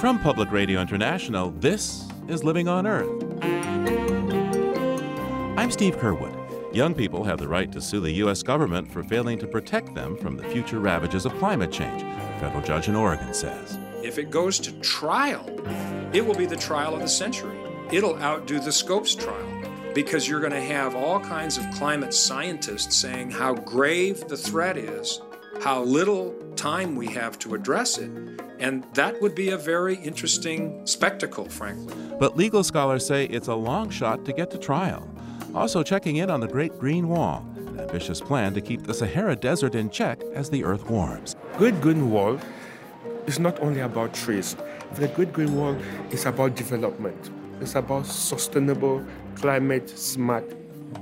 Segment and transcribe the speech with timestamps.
[0.00, 3.22] From Public Radio International, this is Living on Earth.
[5.58, 6.34] I'm Steve Curwood.
[6.74, 8.42] Young people have the right to sue the U.S.
[8.42, 12.62] government for failing to protect them from the future ravages of climate change, a federal
[12.62, 13.76] judge in Oregon says.
[14.02, 15.44] If it goes to trial,
[16.14, 17.58] it will be the trial of the century.
[17.92, 19.46] It'll outdo the Scopes trial
[19.92, 24.78] because you're going to have all kinds of climate scientists saying how grave the threat
[24.78, 25.20] is,
[25.60, 28.10] how little time we have to address it,
[28.60, 31.94] and that would be a very interesting spectacle, frankly.
[32.18, 35.08] But legal scholars say it's a long shot to get to trial.
[35.54, 39.34] Also, checking in on the Great Green Wall, an ambitious plan to keep the Sahara
[39.34, 41.34] Desert in check as the Earth warms.
[41.56, 42.38] Great Green Wall
[43.26, 44.56] is not only about trees,
[44.94, 45.76] the Great Green Wall
[46.10, 47.30] is about development.
[47.60, 49.04] It's about sustainable,
[49.34, 50.44] climate smart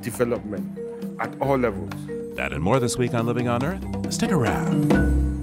[0.00, 0.78] development
[1.20, 1.92] at all levels.
[2.36, 4.12] That and more this week on Living on Earth.
[4.12, 5.37] Stick around.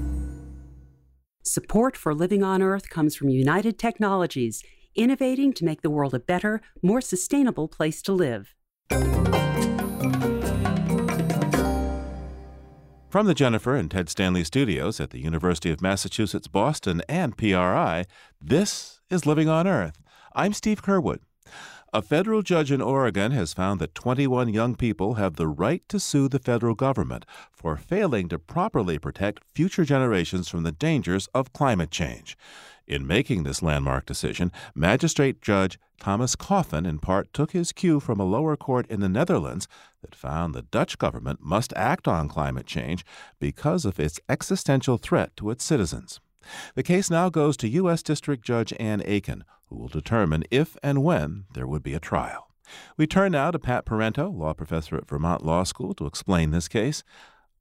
[1.56, 4.62] Support for Living on Earth comes from United Technologies,
[4.94, 8.54] innovating to make the world a better, more sustainable place to live.
[13.10, 18.04] From the Jennifer and Ted Stanley studios at the University of Massachusetts Boston and PRI,
[18.42, 19.98] this is Living on Earth.
[20.36, 21.20] I'm Steve Curwood.
[21.96, 25.98] A federal judge in Oregon has found that 21 young people have the right to
[25.98, 31.54] sue the federal government for failing to properly protect future generations from the dangers of
[31.54, 32.38] climate change.
[32.86, 38.20] In making this landmark decision, Magistrate Judge Thomas Coffin in part took his cue from
[38.20, 39.70] a lower court in the Netherlands
[40.02, 43.06] that found the Dutch government must act on climate change
[43.40, 46.20] because of its existential threat to its citizens.
[46.76, 48.04] The case now goes to U.S.
[48.04, 52.50] District Judge Ann Aiken, who will determine if and when there would be a trial.
[52.98, 56.68] We turn now to Pat Parenteau, law professor at Vermont Law School, to explain this
[56.68, 57.04] case.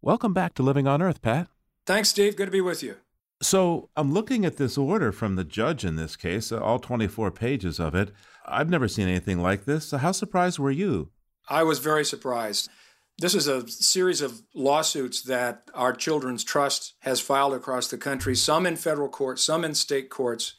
[0.00, 1.48] Welcome back to Living on Earth, Pat.
[1.86, 2.36] Thanks, Steve.
[2.36, 2.96] Good to be with you.
[3.42, 7.30] So I'm looking at this order from the judge in this case, uh, all 24
[7.30, 8.12] pages of it.
[8.46, 9.86] I've never seen anything like this.
[9.86, 11.10] So how surprised were you?
[11.48, 12.70] I was very surprised.
[13.18, 18.34] This is a series of lawsuits that our Children's Trust has filed across the country,
[18.34, 20.56] some in federal court, some in state courts.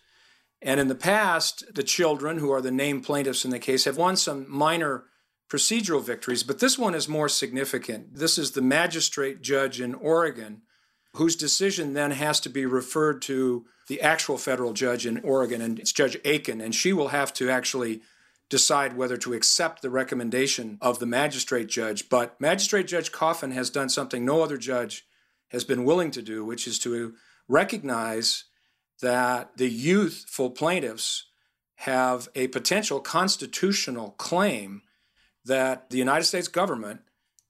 [0.61, 3.97] And in the past, the children, who are the named plaintiffs in the case, have
[3.97, 5.03] won some minor
[5.51, 8.15] procedural victories, but this one is more significant.
[8.15, 10.61] This is the magistrate judge in Oregon,
[11.13, 15.77] whose decision then has to be referred to the actual federal judge in Oregon, and
[15.77, 18.01] it's Judge Aiken, and she will have to actually
[18.49, 22.09] decide whether to accept the recommendation of the magistrate judge.
[22.09, 25.07] But Magistrate Judge Coffin has done something no other judge
[25.49, 27.15] has been willing to do, which is to
[27.47, 28.45] recognize
[29.01, 31.25] that the youthful plaintiffs
[31.79, 34.81] have a potential constitutional claim
[35.43, 37.01] that the United States government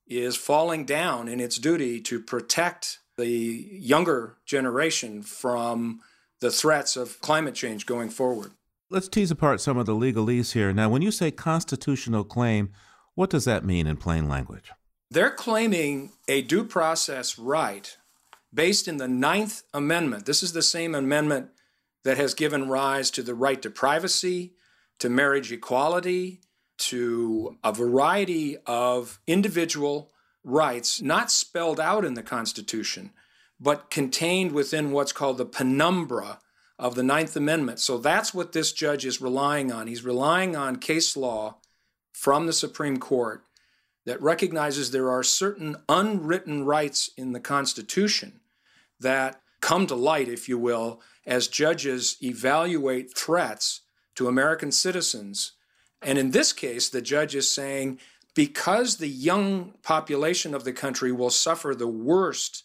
[0.07, 6.01] is falling down in its duty to protect the younger generation from
[6.41, 8.51] the threats of climate change going forward.
[8.91, 10.71] Let's tease apart some of the legalese here.
[10.71, 12.69] Now, when you say constitutional claim,
[13.15, 14.71] what does that mean in plain language?
[15.09, 17.97] They're claiming a due process right
[18.53, 20.27] based in the Ninth Amendment.
[20.27, 21.49] This is the same amendment
[22.03, 24.53] that has given rise to the right to privacy,
[24.99, 26.41] to marriage equality,
[26.77, 30.11] to a variety of individual
[30.43, 33.11] rights not spelled out in the Constitution,
[33.59, 36.39] but contained within what's called the penumbra
[36.77, 37.79] of the Ninth Amendment.
[37.79, 39.87] So that's what this judge is relying on.
[39.87, 41.57] He's relying on case law
[42.13, 43.43] from the Supreme Court
[44.05, 48.39] that recognizes there are certain unwritten rights in the Constitution
[48.99, 53.81] that come to light, if you will, as judges evaluate threats
[54.15, 55.53] to American citizens.
[56.01, 57.99] And in this case, the judge is saying
[58.35, 62.63] because the young population of the country will suffer the worst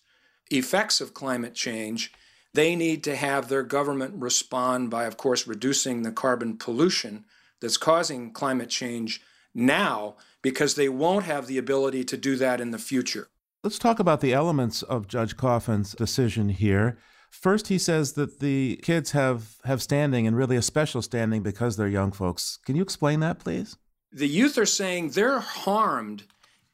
[0.51, 2.13] effects of climate change,
[2.55, 7.25] they need to have their government respond by, of course, reducing the carbon pollution
[7.61, 9.21] that's causing climate change
[9.55, 13.29] now because they won't have the ability to do that in the future.
[13.63, 16.99] Let's talk about the elements of Judge Coffin's decision here.
[17.31, 21.77] First, he says that the kids have, have standing and really a special standing because
[21.77, 22.59] they're young folks.
[22.65, 23.77] Can you explain that, please?
[24.13, 26.25] The youth are saying they're harmed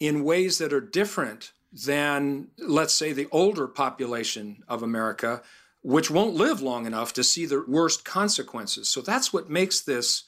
[0.01, 5.43] in ways that are different than, let's say, the older population of America
[5.87, 8.91] which won't live long enough to see the worst consequences.
[8.91, 10.25] So that's what makes this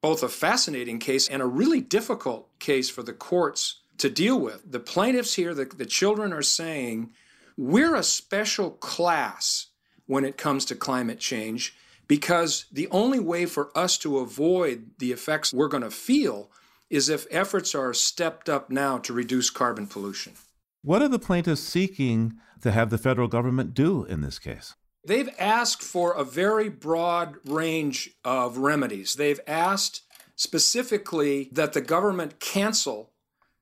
[0.00, 4.62] both a fascinating case and a really difficult case for the courts to deal with.
[4.70, 7.10] The plaintiffs here, the, the children are saying,
[7.56, 9.66] we're a special class
[10.06, 11.74] when it comes to climate change
[12.06, 16.52] because the only way for us to avoid the effects we're going to feel
[16.88, 20.34] is if efforts are stepped up now to reduce carbon pollution.
[20.82, 24.76] What are the plaintiffs seeking to have the federal government do in this case?
[25.06, 29.14] They've asked for a very broad range of remedies.
[29.14, 30.02] They've asked
[30.36, 33.12] specifically that the government cancel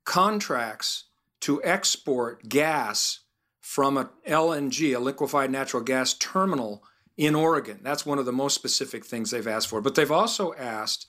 [0.05, 1.05] contracts
[1.41, 3.21] to export gas
[3.61, 6.85] from a LNG, a liquefied natural gas terminal
[7.17, 7.81] in Oregon.
[7.83, 9.81] That's one of the most specific things they've asked for.
[9.81, 11.07] But they've also asked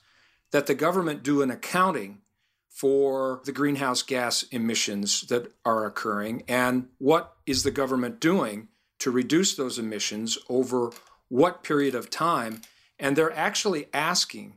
[0.50, 2.22] that the government do an accounting
[2.68, 8.68] for the greenhouse gas emissions that are occurring and what is the government doing
[9.00, 10.90] to reduce those emissions over
[11.28, 12.60] what period of time.
[12.98, 14.54] And they're actually asking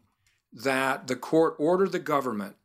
[0.54, 2.56] that the court order the government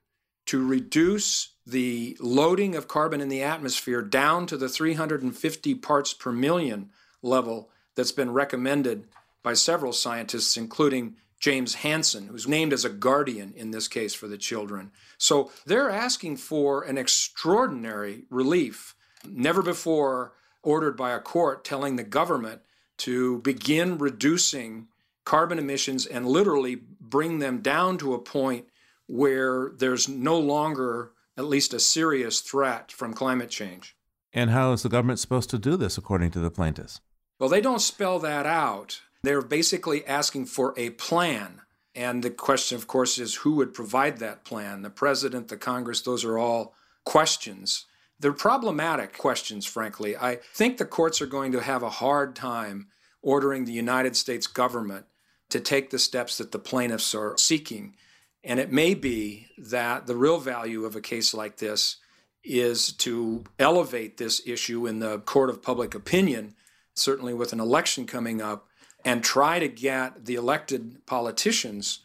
[0.46, 6.32] to reduce the loading of carbon in the atmosphere down to the 350 parts per
[6.32, 6.90] million
[7.22, 9.06] level that's been recommended
[9.42, 14.28] by several scientists, including James Hansen, who's named as a guardian in this case for
[14.28, 14.92] the children.
[15.18, 18.94] So they're asking for an extraordinary relief,
[19.28, 20.32] never before
[20.62, 22.62] ordered by a court telling the government
[22.98, 24.88] to begin reducing
[25.24, 28.66] carbon emissions and literally bring them down to a point
[29.06, 33.96] where there's no longer at least a serious threat from climate change.
[34.32, 37.00] And how is the government supposed to do this, according to the plaintiffs?
[37.38, 39.02] Well, they don't spell that out.
[39.22, 41.60] They're basically asking for a plan.
[41.94, 44.82] And the question, of course, is who would provide that plan?
[44.82, 46.74] The president, the Congress, those are all
[47.04, 47.86] questions.
[48.22, 50.16] They're problematic questions, frankly.
[50.16, 52.86] I think the courts are going to have a hard time
[53.20, 55.06] ordering the United States government
[55.50, 57.96] to take the steps that the plaintiffs are seeking.
[58.44, 61.96] And it may be that the real value of a case like this
[62.44, 66.54] is to elevate this issue in the court of public opinion,
[66.94, 68.68] certainly with an election coming up,
[69.04, 71.98] and try to get the elected politicians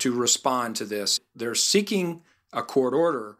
[0.00, 1.18] to respond to this.
[1.34, 2.22] They're seeking
[2.52, 3.38] a court order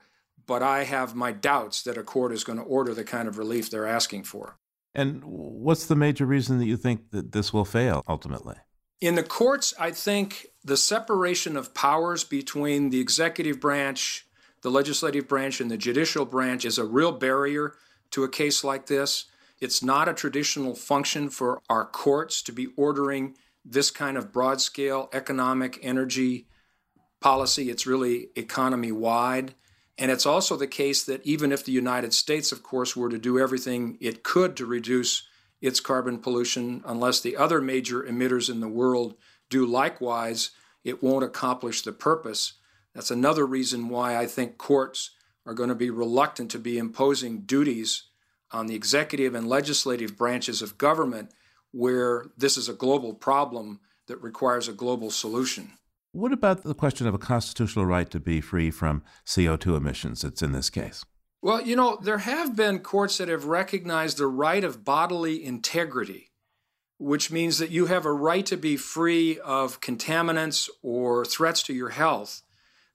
[0.53, 3.39] but I have my doubts that a court is going to order the kind of
[3.39, 4.59] relief they're asking for.
[4.95, 8.57] And what's the major reason that you think that this will fail ultimately?
[9.01, 14.27] In the courts, I think the separation of powers between the executive branch,
[14.61, 17.73] the legislative branch, and the judicial branch is a real barrier
[18.11, 19.25] to a case like this.
[19.59, 24.61] It's not a traditional function for our courts to be ordering this kind of broad
[24.61, 26.47] scale economic energy
[27.23, 27.71] policy.
[27.71, 29.55] It's really economy wide.
[30.03, 33.19] And it's also the case that even if the United States, of course, were to
[33.19, 35.29] do everything it could to reduce
[35.61, 39.15] its carbon pollution, unless the other major emitters in the world
[39.49, 40.51] do likewise,
[40.83, 42.55] it won't accomplish the purpose.
[42.97, 45.11] That's another reason why I think courts
[45.47, 48.03] are going to be reluctant to be imposing duties
[48.51, 51.31] on the executive and legislative branches of government
[51.71, 53.79] where this is a global problem
[54.09, 55.75] that requires a global solution.
[56.13, 60.43] What about the question of a constitutional right to be free from CO2 emissions that's
[60.43, 61.07] in this case?
[61.41, 66.31] Well, you know, there have been courts that have recognized the right of bodily integrity,
[66.99, 71.73] which means that you have a right to be free of contaminants or threats to
[71.73, 72.43] your health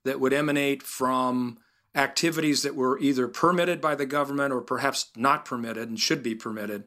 [0.06, 1.58] that would emanate from
[1.96, 6.36] activities that were either permitted by the government or perhaps not permitted and should be
[6.36, 6.84] permitted.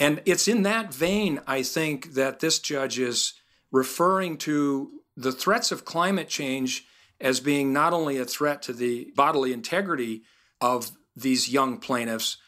[0.00, 3.34] And it's in that vein, I think, that this judge is
[3.70, 6.86] referring to the threats of climate change
[7.20, 10.22] as being not only a threat to the bodily integrity
[10.60, 12.38] of these young plaintiffs,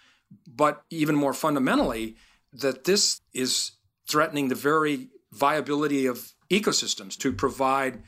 [0.47, 2.17] but even more fundamentally,
[2.53, 3.73] that this is
[4.09, 8.03] threatening the very viability of ecosystems to provide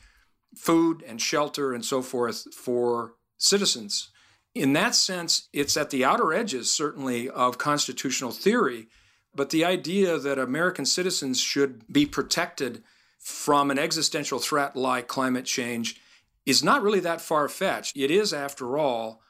[0.55, 4.09] food and shelter and so forth for citizens.
[4.55, 8.87] In that sense, it's at the outer edges, certainly, of constitutional theory,
[9.33, 12.83] but the idea that American citizens should be protected
[13.19, 16.01] from an existential threat like climate change
[16.45, 17.95] is not really that far fetched.
[17.95, 19.21] It is, after all,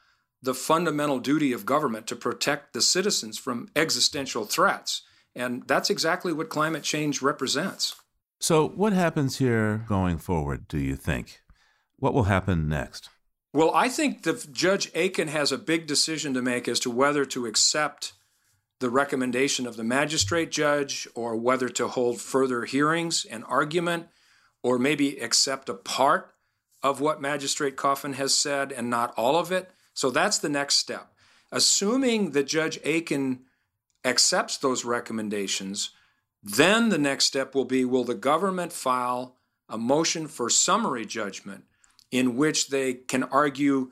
[0.42, 5.02] the fundamental duty of government to protect the citizens from existential threats.
[5.34, 7.94] And that's exactly what climate change represents.
[8.40, 11.42] So, what happens here going forward, do you think?
[11.98, 13.10] What will happen next?
[13.52, 17.24] Well, I think the Judge Aiken has a big decision to make as to whether
[17.26, 18.14] to accept
[18.80, 24.08] the recommendation of the magistrate judge or whether to hold further hearings and argument
[24.62, 26.34] or maybe accept a part
[26.82, 29.70] of what Magistrate Coffin has said and not all of it.
[29.92, 31.12] So that's the next step.
[31.52, 33.40] Assuming that Judge Aiken
[34.04, 35.90] accepts those recommendations,
[36.42, 39.36] then the next step will be will the government file
[39.68, 41.64] a motion for summary judgment
[42.10, 43.90] in which they can argue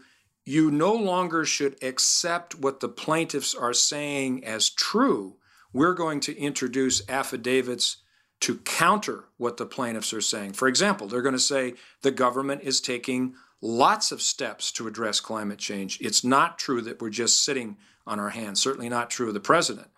[0.49, 5.37] you no longer should accept what the plaintiffs are saying as true.
[5.75, 7.99] We're going to introduce affidavits
[8.41, 10.55] to counter what the plaintiffs are saying.
[10.55, 15.21] For example, they're going to say the government is taking lots of steps to address
[15.21, 15.99] climate change.
[16.01, 17.77] It's not true that we're just sitting
[18.07, 19.89] on our hands, certainly not true of the president.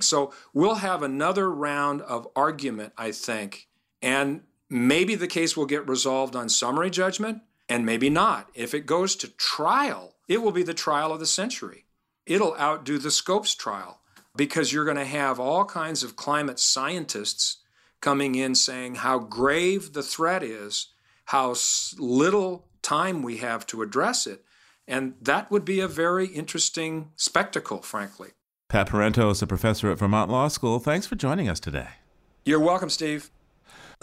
[0.00, 3.68] So we'll have another round of argument, I think,
[4.02, 7.42] and maybe the case will get resolved on summary judgment
[7.74, 8.48] and maybe not.
[8.54, 11.86] If it goes to trial, it will be the trial of the century.
[12.24, 14.00] It'll outdo the Scopes trial
[14.36, 17.56] because you're going to have all kinds of climate scientists
[18.00, 20.92] coming in saying how grave the threat is,
[21.24, 21.56] how
[21.98, 24.44] little time we have to address it.
[24.86, 28.30] And that would be a very interesting spectacle, frankly.
[28.68, 30.78] Pat Parenteau is a professor at Vermont Law School.
[30.78, 31.88] Thanks for joining us today.
[32.44, 33.32] You're welcome, Steve.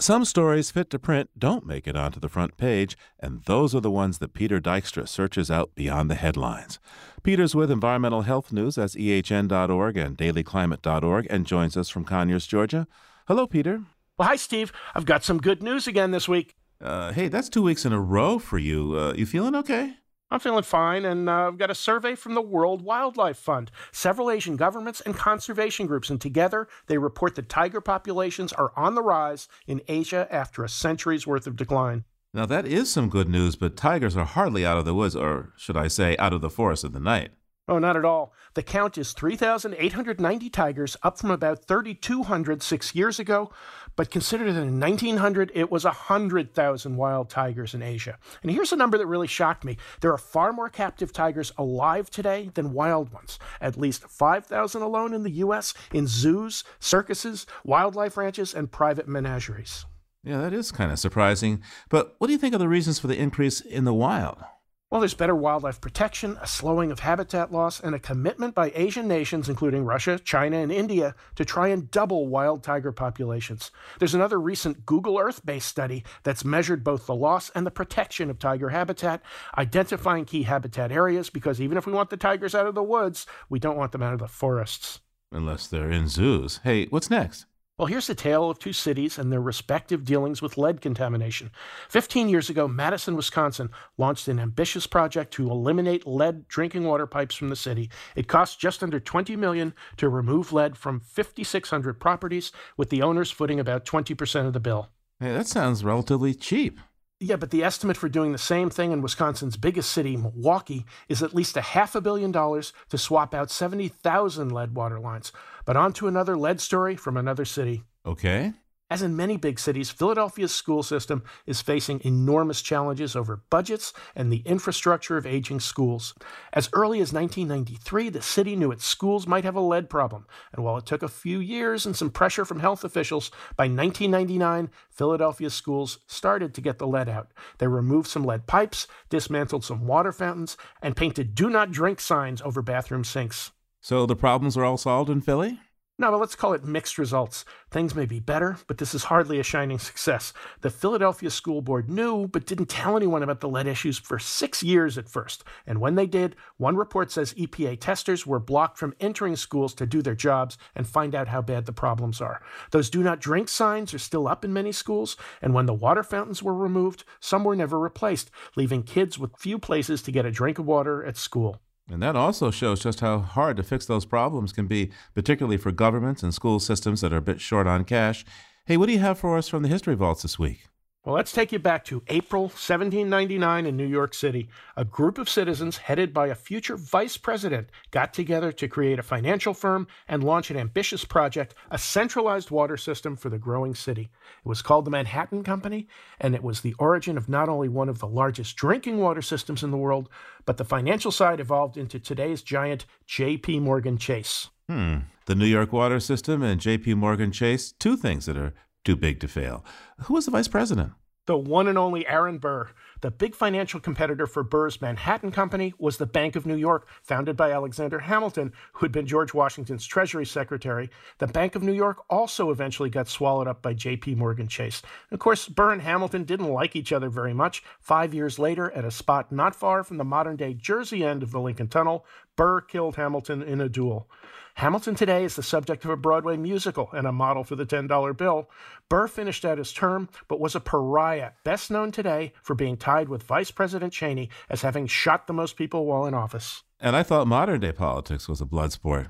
[0.02, 3.80] Some stories fit to print don't make it onto the front page, and those are
[3.80, 6.80] the ones that Peter Dykstra searches out beyond the headlines.
[7.22, 12.88] Peter's with Environmental Health News at ehn.org and dailyclimate.org and joins us from Conyers, Georgia.
[13.28, 13.82] Hello, Peter.
[14.18, 14.72] Well, hi, Steve.
[14.96, 16.56] I've got some good news again this week.
[16.80, 18.98] Uh, hey, that's two weeks in a row for you.
[18.98, 19.98] Uh, you feeling okay?
[20.32, 24.30] I'm feeling fine, and uh, I've got a survey from the World Wildlife Fund, several
[24.30, 29.02] Asian governments, and conservation groups, and together they report that tiger populations are on the
[29.02, 32.04] rise in Asia after a century's worth of decline.
[32.32, 35.52] Now, that is some good news, but tigers are hardly out of the woods, or
[35.58, 37.32] should I say, out of the forest in the night.
[37.72, 38.34] Oh, not at all.
[38.52, 43.50] The count is 3,890 tigers, up from about 3,200 six years ago.
[43.96, 48.18] But consider that in 1900, it was 100,000 wild tigers in Asia.
[48.42, 52.10] And here's a number that really shocked me there are far more captive tigers alive
[52.10, 53.38] today than wild ones.
[53.58, 59.86] At least 5,000 alone in the U.S., in zoos, circuses, wildlife ranches, and private menageries.
[60.22, 61.62] Yeah, that is kind of surprising.
[61.88, 64.44] But what do you think of the reasons for the increase in the wild?
[64.92, 69.08] Well, there's better wildlife protection, a slowing of habitat loss, and a commitment by Asian
[69.08, 73.70] nations, including Russia, China, and India, to try and double wild tiger populations.
[73.98, 78.28] There's another recent Google Earth based study that's measured both the loss and the protection
[78.28, 79.22] of tiger habitat,
[79.56, 83.24] identifying key habitat areas, because even if we want the tigers out of the woods,
[83.48, 85.00] we don't want them out of the forests.
[85.30, 86.60] Unless they're in zoos.
[86.64, 87.46] Hey, what's next?
[87.82, 91.50] Well, here's the tale of two cities and their respective dealings with lead contamination.
[91.88, 97.34] Fifteen years ago, Madison, Wisconsin launched an ambitious project to eliminate lead drinking water pipes
[97.34, 97.90] from the city.
[98.14, 103.32] It cost just under 20 million to remove lead from 5,600 properties, with the owners
[103.32, 104.90] footing about 20% of the bill.
[105.18, 106.78] Hey, that sounds relatively cheap.
[107.22, 111.22] Yeah, but the estimate for doing the same thing in Wisconsin's biggest city, Milwaukee, is
[111.22, 115.30] at least a half a billion dollars to swap out 70,000 lead water lines.
[115.64, 117.84] But on to another lead story from another city.
[118.04, 118.54] Okay.
[118.92, 124.30] As in many big cities, Philadelphia's school system is facing enormous challenges over budgets and
[124.30, 126.12] the infrastructure of aging schools.
[126.52, 130.62] As early as 1993, the city knew its schools might have a lead problem, and
[130.62, 135.54] while it took a few years and some pressure from health officials, by 1999, Philadelphia's
[135.54, 137.32] schools started to get the lead out.
[137.56, 142.42] They removed some lead pipes, dismantled some water fountains, and painted do not drink signs
[142.42, 143.52] over bathroom sinks.
[143.80, 145.60] So the problems are all solved in Philly?
[145.98, 147.44] No, but let's call it mixed results.
[147.70, 150.32] Things may be better, but this is hardly a shining success.
[150.62, 154.62] The Philadelphia School Board knew, but didn't tell anyone about the lead issues for six
[154.62, 155.44] years at first.
[155.66, 159.86] And when they did, one report says EPA testers were blocked from entering schools to
[159.86, 162.42] do their jobs and find out how bad the problems are.
[162.70, 166.02] Those do not drink signs are still up in many schools, and when the water
[166.02, 170.30] fountains were removed, some were never replaced, leaving kids with few places to get a
[170.30, 171.60] drink of water at school.
[171.90, 175.72] And that also shows just how hard to fix those problems can be, particularly for
[175.72, 178.24] governments and school systems that are a bit short on cash.
[178.66, 180.68] Hey, what do you have for us from the History Vaults this week?
[181.04, 184.48] Well, let's take you back to April 1799 in New York City.
[184.76, 189.02] A group of citizens, headed by a future vice president, got together to create a
[189.02, 194.10] financial firm and launch an ambitious project a centralized water system for the growing city.
[194.44, 195.88] It was called the Manhattan Company,
[196.20, 199.64] and it was the origin of not only one of the largest drinking water systems
[199.64, 200.08] in the world,
[200.44, 203.58] but the financial side evolved into today's giant J.P.
[203.58, 204.50] Morgan Chase.
[204.68, 204.98] Hmm.
[205.26, 206.94] The New York water system and J.P.
[206.94, 209.64] Morgan Chase, two things that are too big to fail.
[210.04, 210.92] Who was the vice president?
[211.26, 212.70] The one and only Aaron Burr.
[213.00, 217.36] The big financial competitor for Burr's Manhattan Company was the Bank of New York, founded
[217.36, 220.90] by Alexander Hamilton, who had been George Washington's Treasury Secretary.
[221.18, 224.16] The Bank of New York also eventually got swallowed up by J.P.
[224.16, 224.82] Morgan Chase.
[225.12, 227.62] Of course, Burr and Hamilton didn't like each other very much.
[227.80, 231.30] Five years later, at a spot not far from the modern day Jersey end of
[231.30, 234.10] the Lincoln Tunnel, Burr killed Hamilton in a duel.
[234.54, 238.16] Hamilton today is the subject of a Broadway musical and a model for the $10
[238.16, 238.50] bill.
[238.88, 243.08] Burr finished out his term, but was a pariah, best known today for being tied
[243.08, 246.62] with Vice President Cheney as having shot the most people while in office.
[246.78, 249.08] And I thought modern day politics was a blood sport.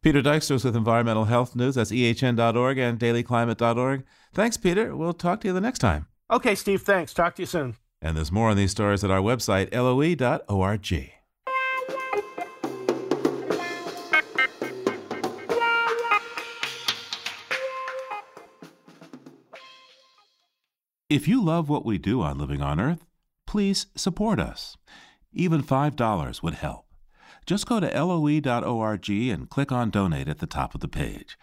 [0.00, 1.74] Peter Dykstra is with Environmental Health News.
[1.74, 4.04] That's ehn.org and dailyclimate.org.
[4.32, 4.96] Thanks, Peter.
[4.96, 6.06] We'll talk to you the next time.
[6.30, 7.12] Okay, Steve, thanks.
[7.12, 7.76] Talk to you soon.
[8.00, 11.17] And there's more on these stories at our website, loe.org.
[21.10, 23.06] If you love what we do on Living on Earth,
[23.46, 24.76] please support us.
[25.32, 26.84] Even $5 would help.
[27.46, 31.38] Just go to loe.org and click on Donate at the top of the page.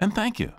[0.00, 0.54] And thank you.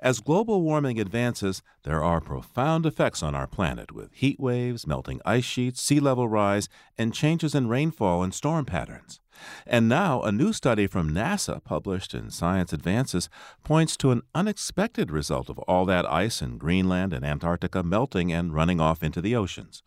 [0.00, 5.20] As global warming advances, there are profound effects on our planet with heat waves, melting
[5.24, 9.18] ice sheets, sea level rise, and changes in rainfall and storm patterns.
[9.66, 13.28] And now, a new study from NASA, published in Science Advances,
[13.64, 18.54] points to an unexpected result of all that ice in Greenland and Antarctica melting and
[18.54, 19.82] running off into the oceans.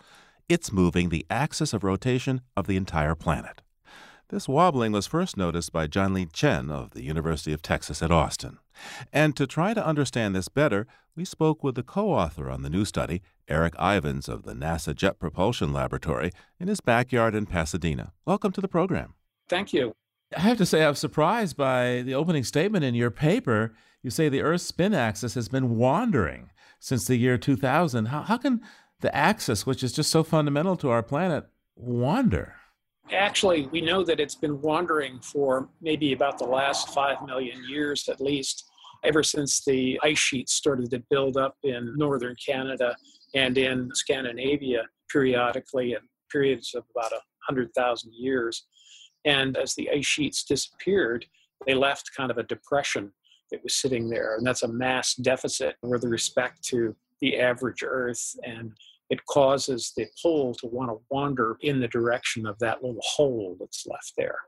[0.50, 3.62] It's moving the axis of rotation of the entire planet.
[4.32, 8.60] This wobbling was first noticed by Jianli Chen of the University of Texas at Austin.
[9.12, 12.70] And to try to understand this better, we spoke with the co author on the
[12.70, 18.14] new study, Eric Ivins of the NASA Jet Propulsion Laboratory, in his backyard in Pasadena.
[18.26, 19.16] Welcome to the program.
[19.50, 19.92] Thank you.
[20.38, 23.74] I have to say, I'm surprised by the opening statement in your paper.
[24.02, 28.06] You say the Earth's spin axis has been wandering since the year 2000.
[28.06, 28.62] How, how can
[29.02, 32.56] the axis, which is just so fundamental to our planet, wander?
[33.14, 38.08] Actually, we know that it's been wandering for maybe about the last 5 million years
[38.08, 38.70] at least,
[39.04, 42.96] ever since the ice sheets started to build up in northern Canada
[43.36, 46.00] and in Scandinavia periodically in
[46.32, 48.66] periods of about 100,000 years.
[49.26, 51.26] And as the ice sheets disappeared,
[51.66, 53.12] they left kind of a depression
[53.52, 54.36] that was sitting there.
[54.38, 58.36] And that's a mass deficit with respect to the average Earth.
[58.44, 58.72] And
[59.12, 63.58] it causes the pole to want to wander in the direction of that little hole
[63.60, 64.40] that's left there.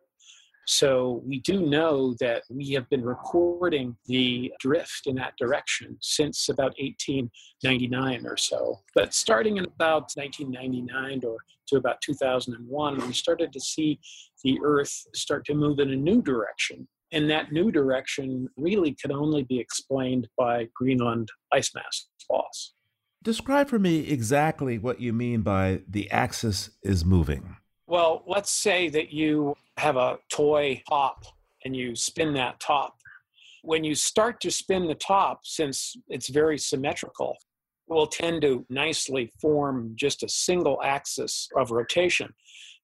[0.65, 6.47] So we do know that we have been recording the drift in that direction since
[6.47, 8.79] about 1899 or so.
[8.95, 13.99] But starting in about 1999 or to about 2001, we started to see
[14.45, 16.87] the Earth start to move in a new direction.
[17.11, 22.73] And that new direction really could only be explained by Greenland ice mass loss.
[23.23, 27.55] Describe for me exactly what you mean by the axis is moving.
[27.87, 31.23] Well, let's say that you have a toy top
[31.63, 32.97] and you spin that top.
[33.61, 37.37] When you start to spin the top, since it's very symmetrical,
[37.87, 42.33] it will tend to nicely form just a single axis of rotation.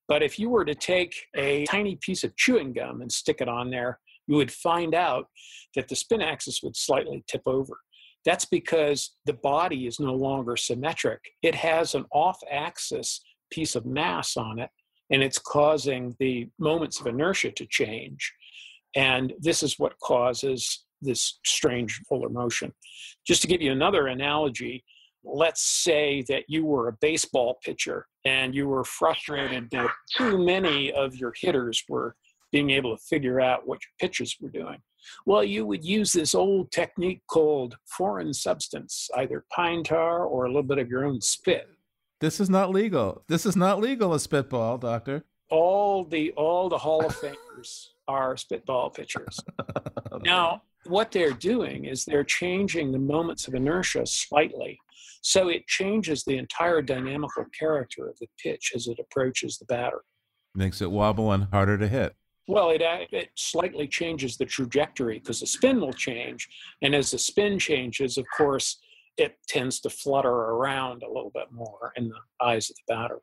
[0.08, 3.49] But if you were to take a tiny piece of chewing gum and stick it
[3.49, 5.28] on there, you would find out
[5.75, 7.78] that the spin axis would slightly tip over.
[8.25, 11.21] That's because the body is no longer symmetric.
[11.41, 14.69] It has an off axis piece of mass on it
[15.10, 18.34] and it's causing the moments of inertia to change.
[18.95, 22.73] And this is what causes this strange polar motion.
[23.25, 24.84] Just to give you another analogy,
[25.23, 30.91] let's say that you were a baseball pitcher and you were frustrated that too many
[30.91, 32.15] of your hitters were
[32.51, 34.77] being able to figure out what your pitches were doing.
[35.25, 40.47] Well, you would use this old technique called foreign substance, either pine tar or a
[40.47, 41.69] little bit of your own spit.
[42.19, 43.23] This is not legal.
[43.27, 45.23] This is not legal, a spitball, doctor.
[45.49, 49.39] All the all the Hall of Famers are spitball pitchers.
[50.23, 54.79] now, what they're doing is they're changing the moments of inertia slightly.
[55.21, 60.01] So it changes the entire dynamical character of the pitch as it approaches the batter.
[60.55, 62.15] Makes it wobble and harder to hit.
[62.49, 66.49] Well, it, uh, it slightly changes the trajectory because the spin will change.
[66.81, 68.79] And as the spin changes, of course,
[69.17, 73.19] it tends to flutter around a little bit more in the eyes of the batter.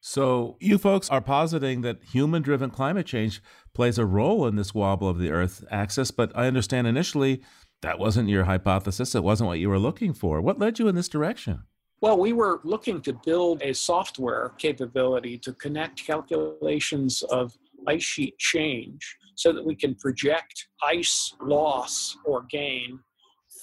[0.00, 3.40] So, you folks are positing that human driven climate change
[3.72, 7.42] plays a role in this wobble of the Earth axis, but I understand initially
[7.82, 9.14] that wasn't your hypothesis.
[9.14, 10.40] It wasn't what you were looking for.
[10.40, 11.62] What led you in this direction?
[12.00, 18.38] Well, we were looking to build a software capability to connect calculations of ice sheet
[18.38, 22.98] change so that we can project ice loss or gain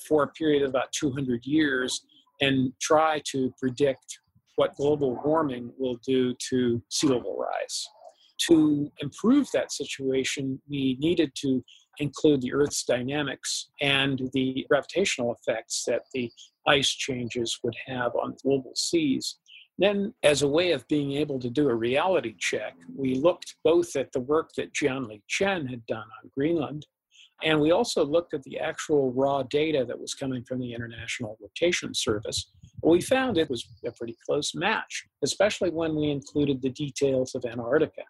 [0.07, 2.05] for a period of about 200 years
[2.41, 4.19] and try to predict
[4.55, 7.87] what global warming will do to sea level rise.
[8.47, 11.63] To improve that situation, we needed to
[11.99, 16.31] include the Earth's dynamics and the gravitational effects that the
[16.67, 19.37] ice changes would have on global seas.
[19.79, 23.95] Then, as a way of being able to do a reality check, we looked both
[23.95, 26.85] at the work that Jianli Chen had done on Greenland
[27.43, 31.37] and we also looked at the actual raw data that was coming from the International
[31.41, 32.51] Rotation Service.
[32.81, 37.45] We found it was a pretty close match, especially when we included the details of
[37.45, 38.03] Antarctica.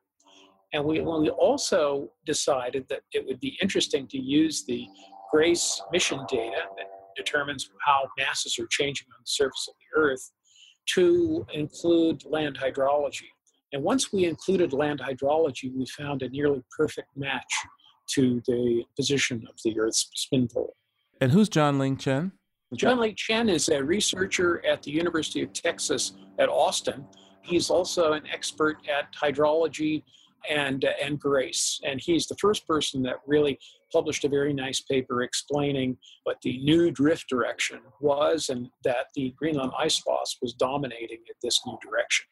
[0.73, 4.88] And we, we also decided that it would be interesting to use the
[5.32, 10.32] GRACE mission data that determines how masses are changing on the surface of the Earth
[10.96, 13.28] to include land hydrology
[13.72, 17.54] And once we included land hydrology, we found a nearly perfect match
[18.12, 20.76] to the position of the Earth's spin pole.
[21.22, 22.34] And who's Jianli Chen?
[22.76, 27.06] John Ling Chen is a researcher at the University of Texas at Austin.
[27.41, 30.04] He's also an expert at hydrology
[30.49, 31.79] and, uh, and GRACE.
[31.84, 33.60] And he's the first person that really
[33.91, 39.34] published a very nice paper explaining what the new drift direction was and that the
[39.38, 42.25] Greenland ice boss was dominating at this new direction.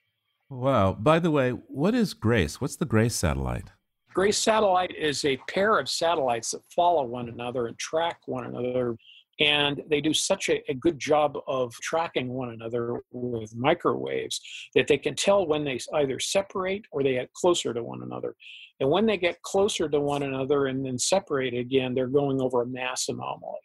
[0.50, 0.94] Wow.
[0.94, 2.60] By the way, what is GRACE?
[2.60, 3.70] What's the GRACE satellite?
[4.14, 8.98] GRACE satellite is a pair of satellites that follow one another and track one another.
[9.42, 14.40] And they do such a, a, good job of tracking one another with microwaves
[14.76, 18.36] that they can tell when they either separate or they get closer to one another.
[18.80, 22.62] And when they get closer to one another and then separate again, they're going over
[22.62, 23.60] a mass anomaly.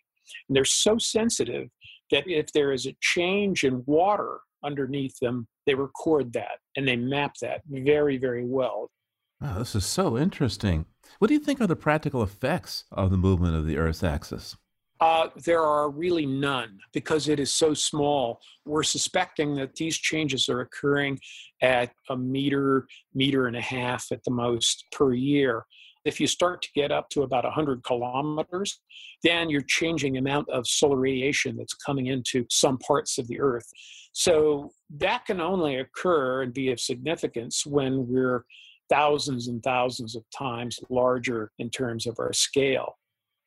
[0.48, 1.68] And they're so sensitive
[2.10, 6.96] that if there is a change in water underneath them, they record that and they
[6.96, 8.90] map that very, very well.
[9.42, 10.86] Wow, this is so interesting.
[11.18, 14.56] What do you think are the practical effects of the movement of the Earth's axis?
[15.00, 18.40] Uh, there are really none because it is so small.
[18.64, 21.18] We're suspecting that these changes are occurring
[21.60, 25.64] at a meter, meter and a half at the most per year.
[26.06, 28.80] If you start to get up to about 100 kilometers,
[29.22, 33.40] then you're changing the amount of solar radiation that's coming into some parts of the
[33.40, 33.68] Earth.
[34.12, 38.44] So that can only occur and be of significance when we're
[38.88, 42.98] thousands and thousands of times larger in terms of our scale.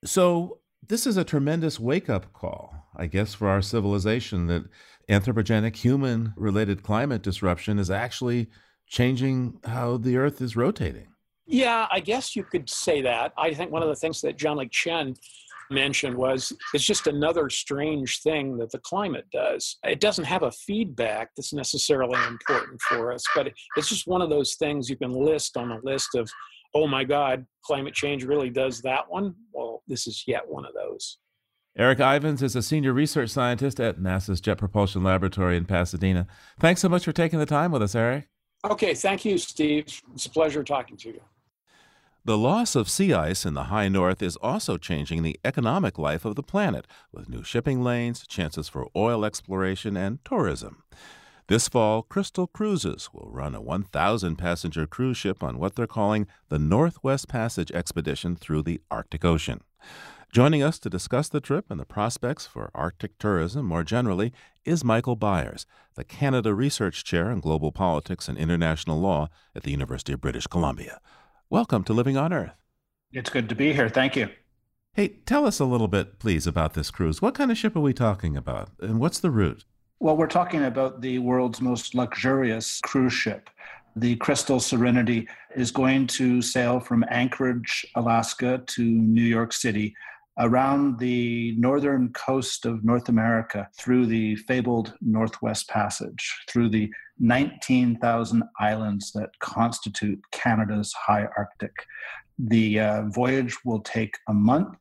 [0.05, 4.65] So, this is a tremendous wake up call, I guess, for our civilization that
[5.09, 8.49] anthropogenic human related climate disruption is actually
[8.87, 11.07] changing how the Earth is rotating.
[11.45, 13.33] Yeah, I guess you could say that.
[13.37, 15.15] I think one of the things that Jianli Chen
[15.71, 19.77] mentioned was it's just another strange thing that the climate does.
[19.83, 24.29] It doesn't have a feedback that's necessarily important for us, but it's just one of
[24.29, 26.29] those things you can list on a list of,
[26.73, 29.35] oh my God, climate change really does that one.
[29.51, 31.17] Well, this is yet one of those.
[31.77, 36.27] Eric Ivins is a senior research scientist at NASA's Jet Propulsion Laboratory in Pasadena.
[36.59, 38.27] Thanks so much for taking the time with us, Eric.
[38.65, 40.01] Okay, thank you, Steve.
[40.13, 41.21] It's a pleasure talking to you.
[42.25, 46.25] The loss of sea ice in the high north is also changing the economic life
[46.25, 50.83] of the planet, with new shipping lanes, chances for oil exploration, and tourism.
[51.49, 56.27] This fall, Crystal Cruises will run a 1,000 passenger cruise ship on what they're calling
[56.49, 59.61] the Northwest Passage expedition through the Arctic Ocean.
[60.31, 64.31] Joining us to discuss the trip and the prospects for Arctic tourism more generally
[64.63, 69.71] is Michael Byers, the Canada Research Chair in Global Politics and International Law at the
[69.71, 71.01] University of British Columbia.
[71.49, 72.53] Welcome to Living on Earth.
[73.11, 73.89] It's good to be here.
[73.89, 74.29] Thank you.
[74.93, 77.23] Hey, tell us a little bit, please, about this cruise.
[77.23, 79.65] What kind of ship are we talking about, and what's the route?
[80.01, 83.49] Well, we're talking about the world's most luxurious cruise ship.
[83.97, 89.93] The Crystal Serenity is going to sail from Anchorage, Alaska to New York City
[90.37, 98.43] around the northern coast of North America through the fabled Northwest Passage, through the 19,000
[98.57, 101.73] islands that constitute Canada's high Arctic.
[102.37, 104.77] The uh, voyage will take a month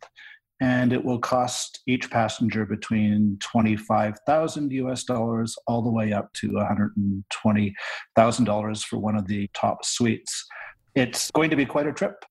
[0.61, 6.51] and it will cost each passenger between 25,000 US dollars all the way up to
[6.51, 10.47] $120,000 for one of the top suites.
[10.95, 12.25] It's going to be quite a trip.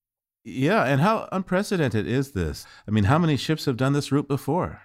[0.44, 2.66] Yeah, and how unprecedented is this?
[2.88, 4.82] I mean, how many ships have done this route before?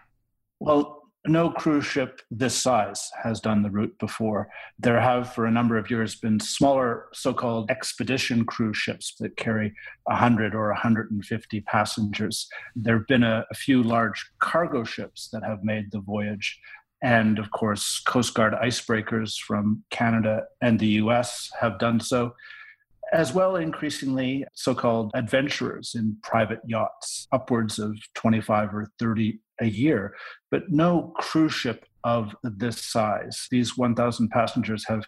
[0.58, 4.48] Well, no cruise ship this size has done the route before.
[4.78, 9.36] There have, for a number of years, been smaller so called expedition cruise ships that
[9.36, 9.72] carry
[10.04, 12.48] 100 or 150 passengers.
[12.74, 16.58] There have been a, a, few large cargo ships that have made the voyage.
[17.02, 22.34] And of course, Coast Guard icebreakers from Canada and the US have done so
[23.12, 30.14] as well increasingly so-called adventurers in private yachts upwards of 25 or 30 a year
[30.50, 33.46] but no cruise ship of this size.
[33.50, 35.04] These 1000 passengers have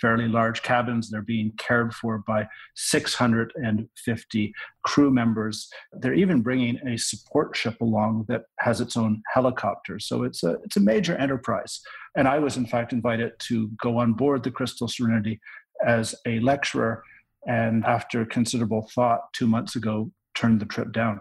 [0.00, 1.10] fairly large cabins.
[1.10, 5.68] They're being cared for by 650 crew members.
[5.92, 9.98] They're even bringing a support ship along that has its own helicopter.
[9.98, 11.80] So it's a it's a major enterprise.
[12.16, 15.40] And i was in fact invited to go on board the crystal serenity
[15.84, 17.02] as a lecturer
[17.48, 21.20] and after considerable thought two months ago turned the trip down.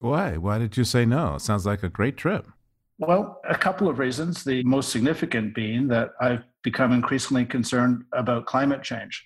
[0.00, 0.36] Why?
[0.36, 1.36] Why did you say no?
[1.36, 2.48] It sounds like a great trip.
[2.98, 8.46] Well a couple of reasons the most significant being that i've become increasingly concerned about
[8.46, 9.22] climate change.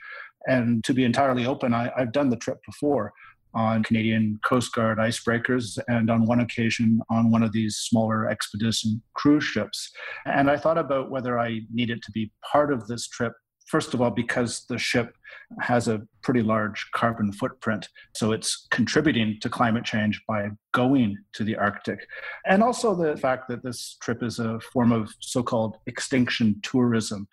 [0.49, 3.13] And to be entirely open I, i've done the trip before
[3.55, 9.03] on Canadian Coast Guard icebreakers and on one occasion on one of these smaller expedition
[9.15, 9.91] cruise ships.
[10.25, 13.33] And I thought about whether I needed to be part of this trip
[13.71, 15.15] First of all, because the ship
[15.61, 17.89] has a pretty large carbon footprint.
[18.17, 22.01] So it's contributing to climate change by going to the Arctic.
[22.45, 27.29] And also the fact that this trip is a form of so called extinction tourism.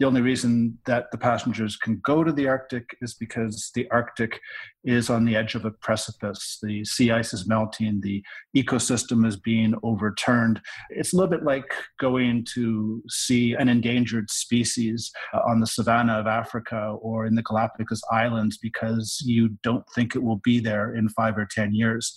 [0.00, 4.40] The only reason that the passengers can go to the Arctic is because the Arctic
[4.82, 6.58] is on the edge of a precipice.
[6.62, 8.24] The sea ice is melting, the
[8.56, 10.58] ecosystem is being overturned.
[10.88, 16.18] It's a little bit like going to see an endangered species uh, on the savannah
[16.18, 20.94] of Africa or in the Galapagos Islands because you don't think it will be there
[20.96, 22.16] in five or 10 years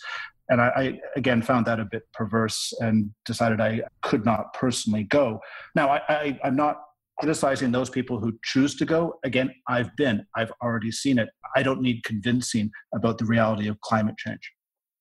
[0.49, 5.03] and I, I, again found that a bit perverse and decided I could not personally
[5.03, 5.39] go.
[5.73, 6.81] Now I, am not
[7.23, 9.17] criticizing those people who choose to go.
[9.23, 11.29] Again, I've been, I've already seen it.
[11.55, 14.51] I don't need convincing about the reality of climate change.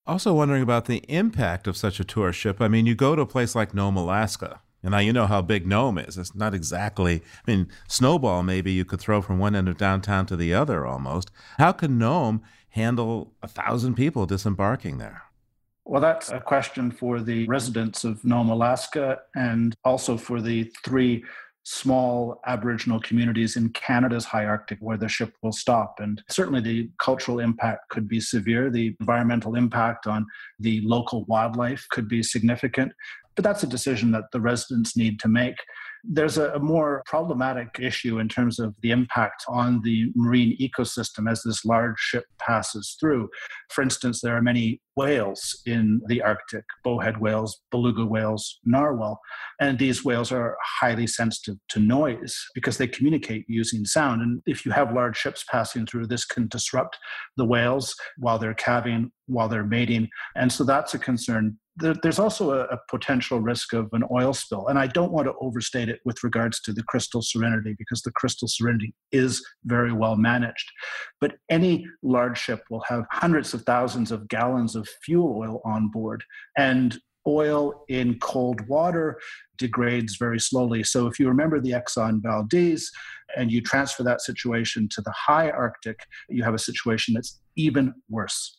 [0.06, 2.61] Also, wondering about the impact of such a tour ship.
[2.61, 5.42] I mean, you go to a place like Nome, Alaska, and now you know how
[5.42, 6.16] big Nome is.
[6.16, 10.24] It's not exactly, I mean, Snowball maybe you could throw from one end of downtown
[10.26, 11.32] to the other almost.
[11.58, 15.22] How can Nome handle a thousand people disembarking there?
[15.85, 21.24] Well, that's a question for the residents of Nome, Alaska, and also for the three
[21.64, 25.96] small Aboriginal communities in Canada's high Arctic where the ship will stop.
[25.98, 28.70] And certainly the cultural impact could be severe.
[28.70, 30.27] The environmental impact on
[30.59, 32.92] the local wildlife could be significant.
[33.35, 35.57] But that's a decision that the residents need to make.
[36.05, 41.42] There's a, more problematic issue in terms of the impact on the marine ecosystem as
[41.42, 43.31] this large ship passes through.
[43.70, 49.20] For instance, there are many whales in the Arctic bowhead whales, beluga whales, narwhal.
[49.61, 54.22] And these whales are highly sensitive to noise because they communicate using sound.
[54.22, 56.98] And if you have large ships passing through, this can disrupt
[57.37, 60.09] the whales while they're calving, while they're mating.
[60.37, 64.66] And so that's a concern there's also a, potential risk of an oil spill.
[64.68, 68.11] And I don't want to overstate it with regards to the Crystal Serenity because the
[68.12, 70.70] Crystal Serenity is very well managed.
[71.20, 75.88] But any large ship will have hundreds of thousands of gallons of fuel oil on
[75.88, 76.24] board.
[76.56, 79.20] And oil in cold water
[79.58, 80.82] degrades very slowly.
[80.82, 82.90] So if you remember the Exxon Valdez
[83.36, 87.94] and you transfer that situation to the high Arctic, you have a situation that's even
[88.08, 88.58] worse.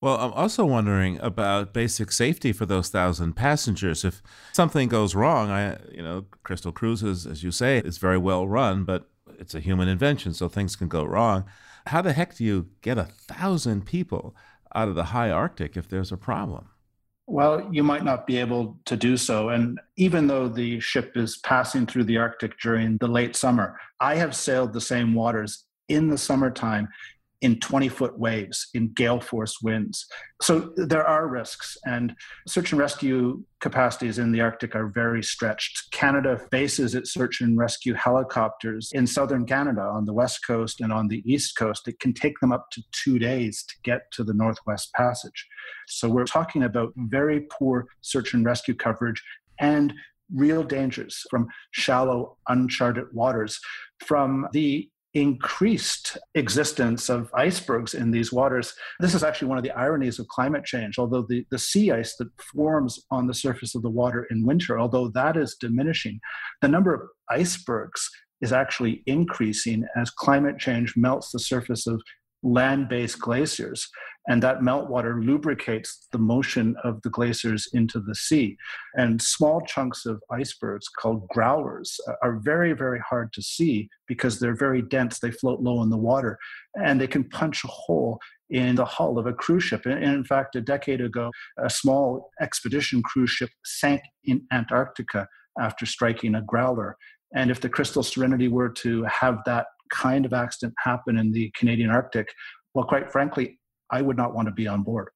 [0.00, 4.04] Well, I'm also wondering about basic safety for those thousand passengers.
[4.04, 8.46] If something goes wrong, I, you know, Crystal Cruises, as you say, is very well
[8.46, 11.44] run, but it's a human invention, so things can go wrong.
[11.86, 14.36] How the heck do you get a thousand people
[14.74, 16.68] out of the high Arctic if there's a problem?
[17.26, 19.50] Well, you might not be able to do so.
[19.50, 24.14] And even though the ship is passing through the Arctic during the late summer, I
[24.14, 26.88] have sailed the same waters in the summertime
[27.40, 30.06] in 20 foot waves, in gale force winds.
[30.42, 32.14] So there are risks, and
[32.48, 35.90] search and rescue capacities in the Arctic are very stretched.
[35.92, 40.92] Canada bases its search and rescue helicopters in southern Canada on the west coast and
[40.92, 41.86] on the east coast.
[41.86, 45.46] It can take them up to two days to get to the Northwest Passage.
[45.86, 49.22] So we're talking about very poor search and rescue coverage
[49.60, 49.92] and
[50.34, 53.58] real dangers from shallow, uncharted waters,
[54.04, 58.74] from the increased existence of icebergs in these waters.
[59.00, 60.98] This is actually one of the ironies of climate change.
[60.98, 64.78] Although the, the sea ice that forms on the surface of the water in winter,
[64.78, 66.20] although that is diminishing,
[66.60, 72.00] the number of icebergs is actually increasing as climate change melts the surface of
[72.42, 73.88] land based glaciers
[74.28, 78.56] and that meltwater lubricates the motion of the glaciers into the sea.
[78.94, 84.38] And small chunks of icebergs called growlers uh, are very, very hard to see because
[84.38, 85.18] they're very dense.
[85.18, 86.38] They float low in the water
[86.74, 88.20] and they can punch a hole
[88.50, 89.86] in the hull of a cruise ship.
[89.86, 95.26] And in fact, a decade ago, a small expedition cruise ship sank in Antarctica
[95.58, 96.96] after striking a growler.
[97.34, 101.50] And if the Crystal Serenity were to have that kind of accident happen in the
[101.56, 102.28] Canadian Arctic,
[102.74, 103.58] well, quite frankly,
[103.90, 105.08] I would not want to be on board.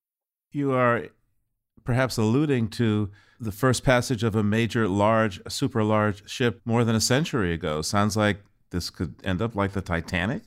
[0.51, 1.07] You are
[1.85, 6.95] perhaps alluding to the first passage of a major, large, super large ship more than
[6.95, 7.83] a century ago.
[7.83, 10.43] Sounds like this could end up like the Titanic.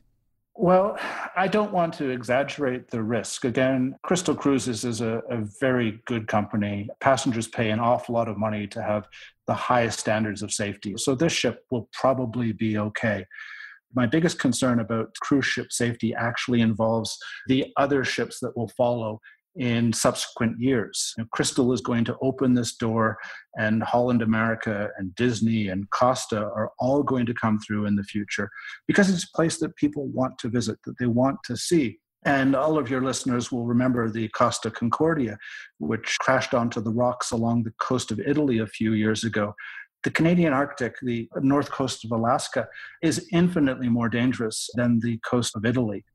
[0.57, 0.97] Well,
[1.35, 3.43] I don't want to exaggerate the risk.
[3.43, 6.87] Again, Crystal Cruises is a, a, very good company.
[7.01, 9.05] Passengers pay an awful lot of money to have
[9.47, 10.93] the highest standards of safety.
[10.95, 13.25] So this ship will probably be okay.
[13.93, 17.17] My biggest concern about cruise ship safety actually involves
[17.47, 19.21] the other ships that will follow
[19.55, 21.13] in subsequent years.
[21.17, 23.17] You know, Crystal is going to open this door,
[23.57, 28.03] and Holland America and Disney and Costa are all going to come through in the
[28.03, 28.49] future
[28.87, 31.99] because it's a place that people want to visit, that they want to see.
[32.25, 35.37] And all of your listeners will remember the Costa Concordia,
[35.77, 39.53] which crashed onto the rocks along the coast of Italy a few years ago
[40.05, 42.67] The Canadian Arctic, the north coast of Alaska,
[43.01, 46.05] is infinitely more dangerous than the coast of Italy.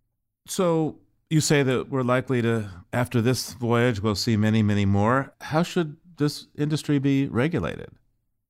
[0.46, 5.34] So you say that we're likely to, after this voyage, we'll see many, many more.
[5.40, 7.88] How should this industry be regulated?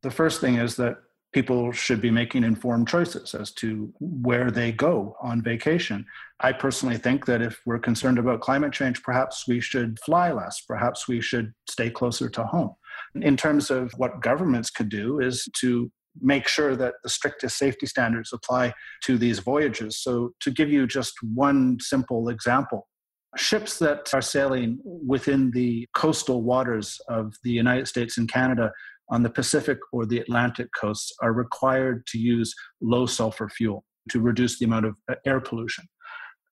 [0.03, 0.99] The first thing is that
[1.33, 6.05] people should be making informed choices as to where they go on vacation.
[6.41, 10.61] I personally think that if we're concerned about climate change, perhaps we should fly less,
[10.61, 12.75] perhaps we should stay closer to home.
[13.15, 17.87] In terms of what governments could do, is to make sure that the strictest safety
[17.87, 20.03] standards apply to these voyages.
[20.03, 22.89] So, to give you just one simple example,
[23.37, 28.73] ships that are sailing within the coastal waters of the United States and Canada
[29.09, 34.21] on the Pacific or the Atlantic coasts are required to use low sulfur fuel to
[34.21, 34.95] reduce the amount of
[35.27, 35.85] air pollution.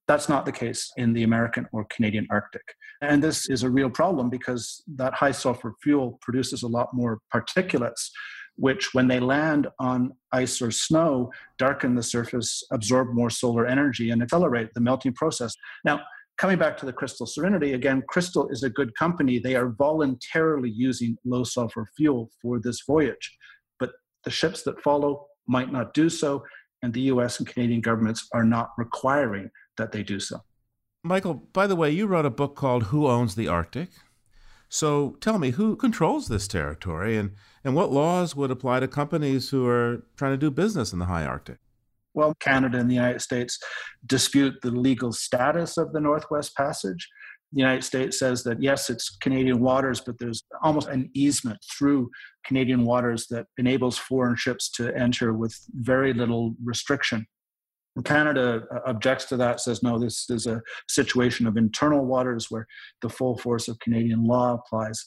[0.08, 2.62] That's not the case in the American or Canadian Arctic.
[3.02, 7.20] And this is a real problem because that high sulfur fuel produces a lot more
[7.32, 8.08] particulates,
[8.56, 14.10] which, when they land on ice or snow, darken the surface, absorb more solar energy,
[14.10, 15.54] and accelerate the melting process.
[15.84, 16.00] Now,
[16.38, 19.38] coming back to the Crystal Serenity, again, Crystal is a good company.
[19.38, 23.36] They are voluntarily using low sulfur fuel for this voyage.
[23.78, 23.90] But
[24.24, 26.44] the ships that follow might not do so,
[26.82, 30.42] and the US and Canadian governments are not requiring that they do so.
[31.02, 33.90] Michael, by the way, you wrote a book called Who Owns the Arctic?
[34.68, 37.30] So tell me, who controls this territory and,
[37.64, 41.06] and what laws would apply to companies who are trying to do business in the
[41.06, 41.58] high Arctic?
[42.18, 43.58] well, Canada and the United States
[44.06, 47.08] dispute the legal status of the Northwest Passage.
[47.52, 52.10] The United States says that yes, it's Canadian waters, but there's almost an easement through
[52.44, 57.24] Canadian waters that enables foreign ships to enter with very little restriction.
[58.04, 62.66] Canada uh, objects to that, says no, this is a situation of internal waters where
[63.02, 65.04] the full force of Canadian law applies.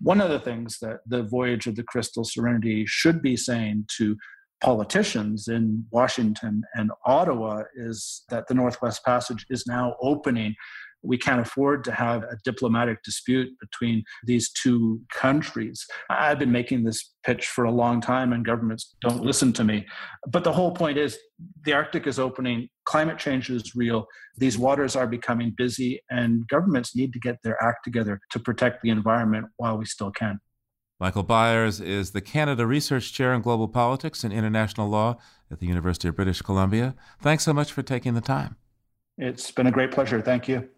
[0.00, 4.16] One of the things that the voyage of the Crystal Serenity should be saying to
[4.60, 10.54] politicians in Washington and Ottawa is that the Northwest Passage is now opening.
[11.02, 15.86] We can't afford to have a diplomatic dispute between these two countries.
[16.10, 19.86] I've been making this pitch for a long time, and governments don't listen to me.
[20.28, 21.18] But the whole point is
[21.64, 24.06] the Arctic is opening, climate change is real,
[24.36, 28.82] these waters are becoming busy, and governments need to get their act together to protect
[28.82, 30.40] the environment while we still can.
[31.00, 35.66] Michael Byers is the Canada Research Chair in Global Politics and International Law at the
[35.66, 36.96] University of British Columbia.
[37.22, 38.56] Thanks so much for taking the time.
[39.16, 40.20] It's been a great pleasure.
[40.20, 40.68] Thank you.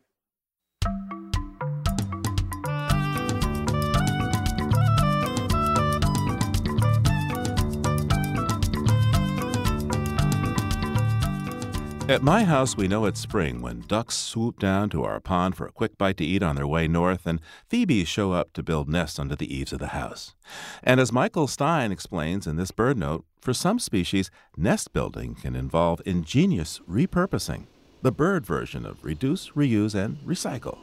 [12.10, 15.64] At my house, we know it's spring when ducks swoop down to our pond for
[15.64, 18.88] a quick bite to eat on their way north, and phoebes show up to build
[18.88, 20.34] nests under the eaves of the house.
[20.82, 26.02] And as Michael Stein explains in this BirdNote, for some species, nest building can involve
[26.04, 27.66] ingenious repurposing,
[28.02, 30.78] the bird version of reduce, reuse, and recycle.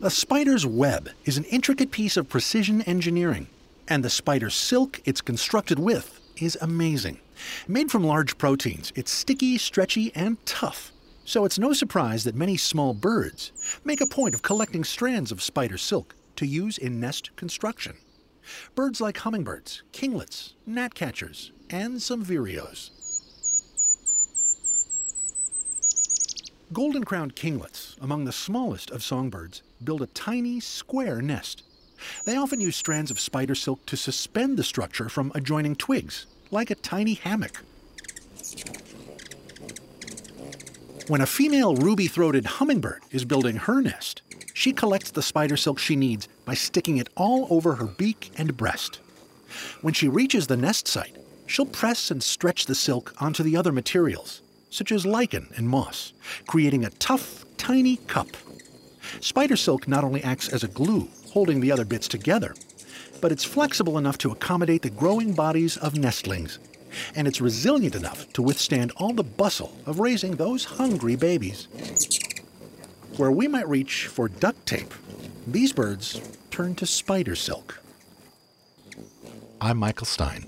[0.00, 3.46] The spider's web is an intricate piece of precision engineering,
[3.88, 7.18] and the spider's silk it's constructed with is amazing.
[7.66, 10.92] Made from large proteins, it's sticky, stretchy, and tough.
[11.24, 13.52] So it's no surprise that many small birds
[13.84, 17.96] make a point of collecting strands of spider silk to use in nest construction.
[18.74, 22.90] Birds like hummingbirds, kinglets, gnatcatchers, and some vireos.
[26.72, 31.62] Golden crowned kinglets, among the smallest of songbirds, build a tiny, square nest.
[32.24, 36.70] They often use strands of spider silk to suspend the structure from adjoining twigs like
[36.70, 37.62] a tiny hammock.
[41.08, 45.78] When a female ruby throated hummingbird is building her nest, she collects the spider silk
[45.78, 49.00] she needs by sticking it all over her beak and breast.
[49.80, 53.72] When she reaches the nest site, she'll press and stretch the silk onto the other
[53.72, 56.12] materials, such as lichen and moss,
[56.46, 58.28] creating a tough, tiny cup.
[59.20, 61.08] Spider silk not only acts as a glue,
[61.38, 62.52] holding the other bits together,
[63.20, 66.58] but it's flexible enough to accommodate the growing bodies of nestlings.
[67.14, 71.68] And it's resilient enough to withstand all the bustle of raising those hungry babies.
[73.18, 74.92] Where we might reach for duct tape,
[75.46, 76.20] these birds
[76.50, 77.80] turn to spider silk.
[79.60, 80.44] I'm Michael Stein.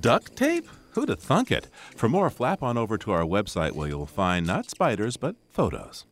[0.00, 0.66] Duct tape?
[0.92, 1.68] Who'd have thunk it?
[1.94, 6.06] For more, flap on over to our website where you'll find not spiders, but photos.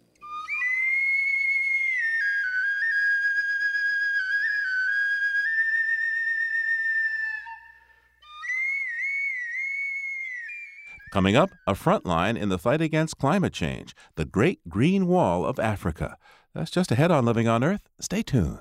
[11.10, 15.44] Coming up, a front line in the fight against climate change, the Great Green Wall
[15.44, 16.16] of Africa.
[16.54, 17.88] That's just ahead on Living on Earth.
[18.00, 18.60] Stay tuned.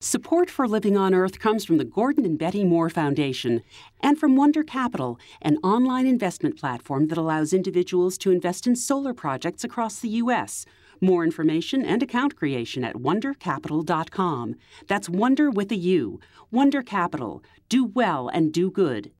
[0.00, 3.62] Support for Living on Earth comes from the Gordon and Betty Moore Foundation
[4.00, 9.14] and from Wonder Capital, an online investment platform that allows individuals to invest in solar
[9.14, 10.66] projects across the U.S.
[11.00, 14.54] More information and account creation at wondercapital.com.
[14.86, 16.20] That's Wonder with a U.
[16.52, 17.42] Wonder Capital.
[17.68, 19.10] Do well and do good.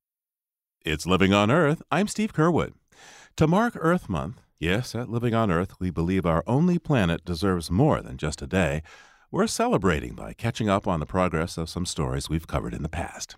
[0.86, 1.82] It's Living on Earth.
[1.90, 2.72] I'm Steve Curwood.
[3.38, 7.72] To mark Earth Month, yes, at Living on Earth, we believe our only planet deserves
[7.72, 8.84] more than just a day.
[9.32, 12.88] We're celebrating by catching up on the progress of some stories we've covered in the
[12.88, 13.34] past.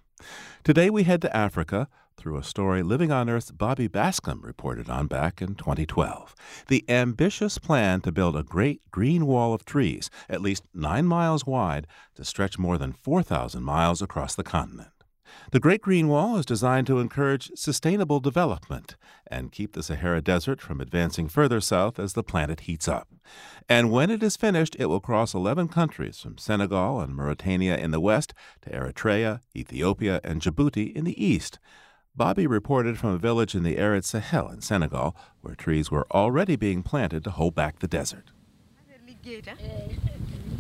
[0.63, 1.89] Today we head to Africa
[2.19, 6.35] through a story Living on Earth's Bobby Bascom reported on back in 2012.
[6.67, 11.47] The ambitious plan to build a great green wall of trees, at least nine miles
[11.47, 11.87] wide,
[12.17, 14.91] to stretch more than 4,000 miles across the continent.
[15.53, 20.61] The Great Green Wall is designed to encourage sustainable development and keep the Sahara Desert
[20.61, 23.09] from advancing further south as the planet heats up.
[23.69, 27.91] And when it is finished, it will cross 11 countries from Senegal and Mauritania in
[27.91, 31.59] the west to Eritrea, Ethiopia, and Djibouti in the east.
[32.17, 36.57] Bobby reported from a village in the arid Sahel in Senegal where trees were already
[36.57, 38.33] being planted to hold back the desert.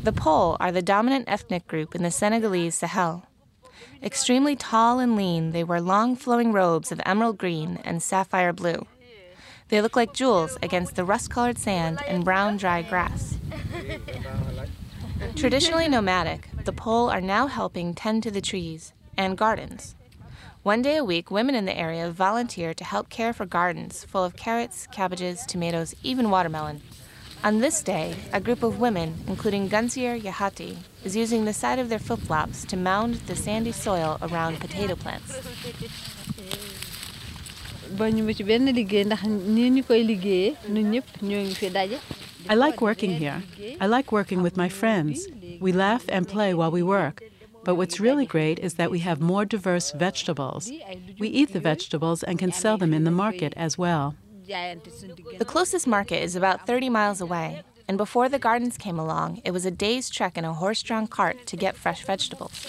[0.05, 3.28] The Peul are the dominant ethnic group in the Senegalese Sahel.
[4.03, 8.86] Extremely tall and lean, they wear long flowing robes of emerald green and sapphire blue.
[9.68, 13.36] They look like jewels against the rust colored sand and brown dry grass.
[15.34, 19.94] Traditionally nomadic, the Peul are now helping tend to the trees and gardens.
[20.62, 24.24] One day a week, women in the area volunteer to help care for gardens full
[24.24, 26.82] of carrots, cabbages, tomatoes, even watermelon.
[27.45, 31.89] On this day, a group of women, including Gunsier Yahati, is using the side of
[31.89, 35.39] their flip flops to mound the sandy soil around potato plants.
[42.49, 43.43] I like working here.
[43.80, 45.28] I like working with my friends.
[45.61, 47.22] We laugh and play while we work.
[47.64, 50.70] But what's really great is that we have more diverse vegetables.
[51.18, 54.16] We eat the vegetables and can sell them in the market as well.
[54.49, 59.51] The closest market is about 30 miles away, and before the gardens came along, it
[59.51, 62.64] was a day's trek in a horse drawn cart to get fresh vegetables.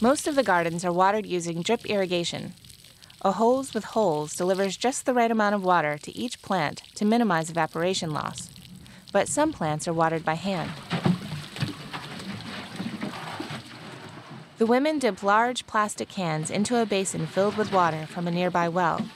[0.00, 2.54] Most of the gardens are watered using drip irrigation.
[3.20, 7.04] A hose with holes delivers just the right amount of water to each plant to
[7.04, 8.48] minimize evaporation loss.
[9.12, 10.70] But some plants are watered by hand.
[14.58, 18.70] The women dip large plastic cans into a basin filled with water from a nearby
[18.70, 19.06] well.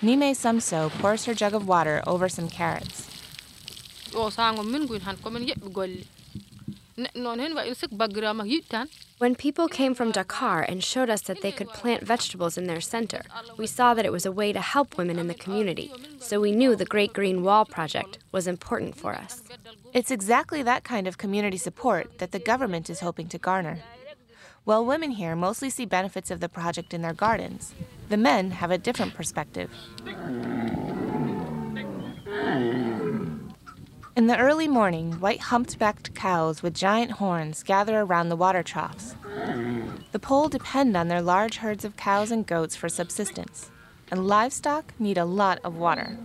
[0.00, 3.10] Nime Sumso pours her jug of water over some carrots.
[9.18, 12.80] When people came from Dakar and showed us that they could plant vegetables in their
[12.80, 13.22] center,
[13.56, 15.90] we saw that it was a way to help women in the community,
[16.20, 19.42] so we knew the Great Green Wall project was important for us.
[19.92, 23.80] It's exactly that kind of community support that the government is hoping to garner.
[24.64, 27.74] While women here mostly see benefits of the project in their gardens,
[28.08, 29.70] the men have a different perspective.
[34.16, 38.62] In the early morning, white humped backed cows with giant horns gather around the water
[38.62, 39.16] troughs.
[40.12, 43.70] The Peul depend on their large herds of cows and goats for subsistence,
[44.10, 46.16] and livestock need a lot of water.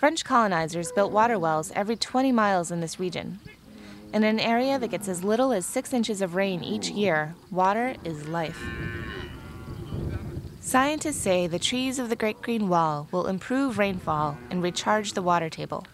[0.00, 3.38] French colonizers built water wells every 20 miles in this region,
[4.12, 7.94] in an area that gets as little as six inches of rain each year, water
[8.04, 8.62] is life.
[10.60, 15.22] Scientists say the trees of the Great Green Wall will improve rainfall and recharge the
[15.22, 15.86] water table.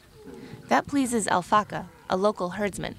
[0.69, 2.97] That pleases Alfaka, a local herdsman.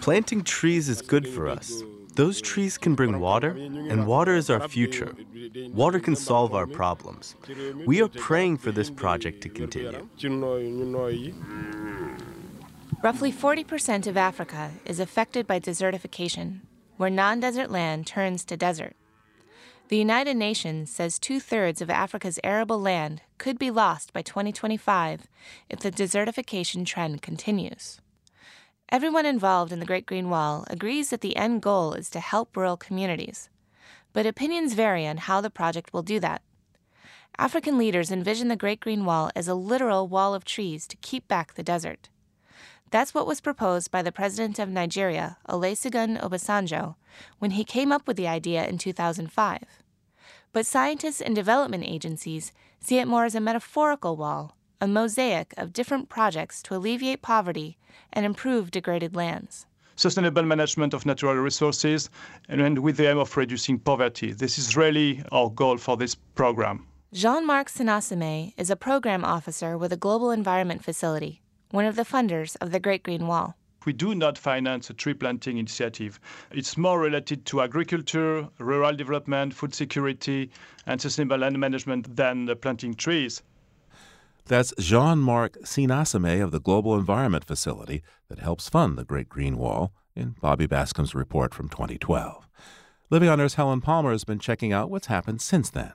[0.00, 1.82] Planting trees is good for us.
[2.16, 5.14] Those trees can bring water, and water is our future.
[5.74, 7.36] Water can solve our problems.
[7.86, 10.08] We are praying for this project to continue.
[13.02, 16.60] Roughly 40% of Africa is affected by desertification,
[16.96, 18.96] where non desert land turns to desert.
[19.88, 25.28] The United Nations says two thirds of Africa's arable land could be lost by 2025
[25.68, 28.00] if the desertification trend continues.
[28.90, 32.56] Everyone involved in the Great Green Wall agrees that the end goal is to help
[32.56, 33.48] rural communities,
[34.12, 36.40] but opinions vary on how the project will do that.
[37.36, 41.26] African leaders envision the Great Green Wall as a literal wall of trees to keep
[41.26, 42.10] back the desert.
[42.92, 46.94] That's what was proposed by the president of Nigeria, Olusegun Obasanjo,
[47.40, 49.64] when he came up with the idea in 2005.
[50.52, 55.72] But scientists and development agencies see it more as a metaphorical wall, a mosaic of
[55.72, 57.78] different projects to alleviate poverty
[58.12, 59.66] and improve degraded lands.
[59.96, 62.10] Sustainable management of natural resources
[62.48, 64.32] and with the aim of reducing poverty.
[64.32, 66.86] This is really our goal for this program.
[67.14, 72.02] Jean Marc Sinnassamy is a program officer with a global environment facility, one of the
[72.02, 73.54] funders of the Great Green Wall.
[73.86, 76.18] We do not finance a tree planting initiative.
[76.50, 80.50] It's more related to agriculture, rural development, food security,
[80.86, 83.42] and sustainable land management than planting trees.
[84.48, 89.56] That's Jean Marc Sinnassamy of the Global Environment Facility that helps fund the Great Green
[89.56, 92.46] Wall in Bobby Bascom's report from 2012.
[93.10, 95.94] Living on Earth's Helen Palmer has been checking out what's happened since then.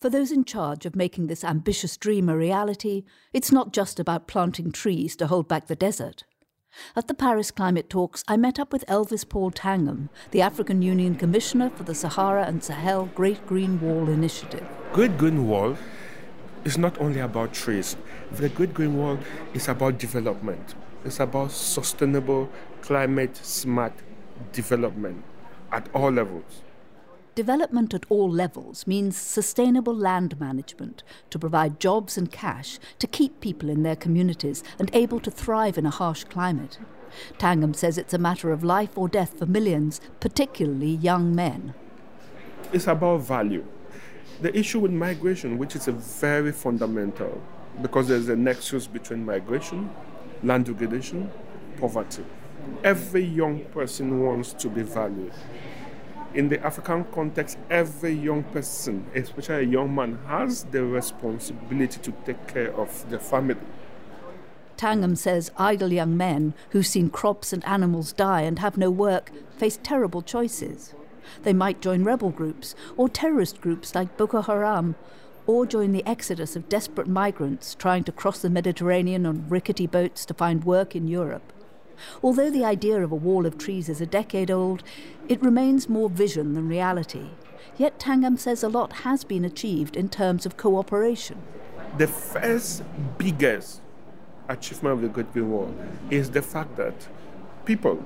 [0.00, 4.26] For those in charge of making this ambitious dream a reality, it's not just about
[4.26, 6.24] planting trees to hold back the desert.
[6.96, 11.14] At the Paris Climate Talks, I met up with Elvis Paul Tangham, the African Union
[11.14, 14.66] Commissioner for the Sahara and Sahel Great Green Wall Initiative.
[14.92, 15.76] Great Green Wall
[16.64, 17.96] is not only about trees.
[18.32, 19.18] The Great Green Wall
[19.52, 20.74] is about development.
[21.04, 22.48] It's about sustainable,
[22.80, 23.92] climate smart
[24.52, 25.22] development
[25.70, 26.62] at all levels.
[27.34, 33.40] Development at all levels means sustainable land management to provide jobs and cash to keep
[33.40, 36.78] people in their communities and able to thrive in a harsh climate.
[37.36, 41.74] Tangham says it's a matter of life or death for millions, particularly young men.
[42.72, 43.64] It's about value.
[44.44, 47.40] The issue with migration, which is a very fundamental,
[47.80, 49.88] because there's a nexus between migration,
[50.42, 51.30] land degradation,
[51.78, 52.26] poverty.
[52.84, 55.32] Every young person wants to be valued
[56.34, 62.12] in the African context, every young person, especially a young man, has the responsibility to
[62.26, 63.56] take care of the family.
[64.76, 69.30] Tangham says idle young men who've seen crops and animals die and have no work
[69.56, 70.92] face terrible choices.
[71.42, 74.94] They might join rebel groups or terrorist groups like Boko Haram,
[75.46, 80.24] or join the exodus of desperate migrants trying to cross the Mediterranean on rickety boats
[80.26, 81.52] to find work in Europe.
[82.22, 84.82] Although the idea of a wall of trees is a decade old,
[85.28, 87.30] it remains more vision than reality.
[87.76, 91.42] Yet Tangham says a lot has been achieved in terms of cooperation.
[91.98, 92.82] The first
[93.18, 93.80] biggest
[94.48, 95.74] achievement of the Great Green Wall
[96.10, 97.08] is the fact that
[97.64, 98.04] people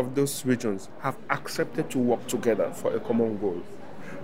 [0.00, 3.62] of those regions have accepted to work together for a common goal.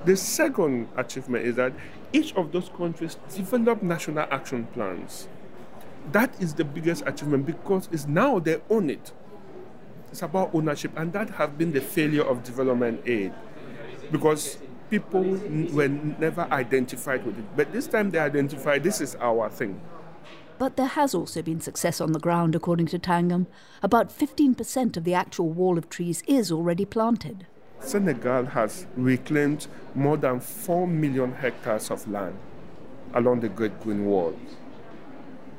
[0.05, 1.73] The second achievement is that
[2.13, 5.29] each of those countries developed national action plans
[6.13, 9.13] that is the biggest achievement because it's now they own it.
[10.11, 13.33] It's about ownership, and that has been the failure of development aid
[14.13, 14.59] because
[14.89, 17.57] people were never identified with it.
[17.57, 19.81] But this time they identified this is our thing.
[20.59, 23.47] But there has also been success on the ground, according to Tangham.
[23.83, 27.47] About 15% of the actual wall of trees is already planted.
[27.81, 32.37] Senegal has reclaimed more than 4 million hectares of land
[33.15, 34.35] along the Great Green Wall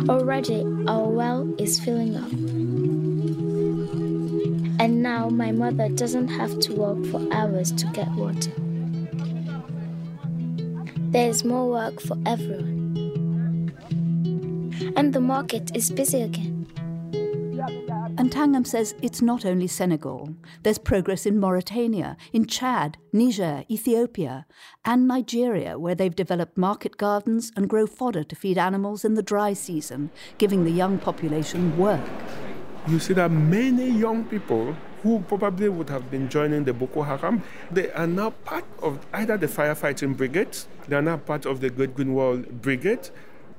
[0.10, 2.32] Already, our well is filling up.
[4.80, 8.54] And now my mother doesn't have to walk for hours to get water.
[11.12, 13.74] There's more work for everyone.
[14.96, 16.68] And the market is busy again.
[18.20, 20.36] And Tangham says it's not only Senegal.
[20.62, 24.46] There's progress in Mauritania, in Chad, Niger, Ethiopia,
[24.86, 29.24] and Nigeria, where they've developed market gardens and grow fodder to feed animals in the
[29.24, 32.02] dry season, giving the young population work.
[32.90, 37.44] You see that many young people who probably would have been joining the Boko Haram,
[37.70, 41.70] they are now part of either the firefighting brigade, they are now part of the
[41.70, 43.12] Great Green Wall Brigade,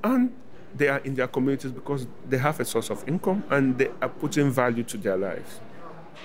[0.03, 0.33] and
[0.75, 4.09] they are in their communities because they have a source of income and they are
[4.09, 5.61] putting value to their lives.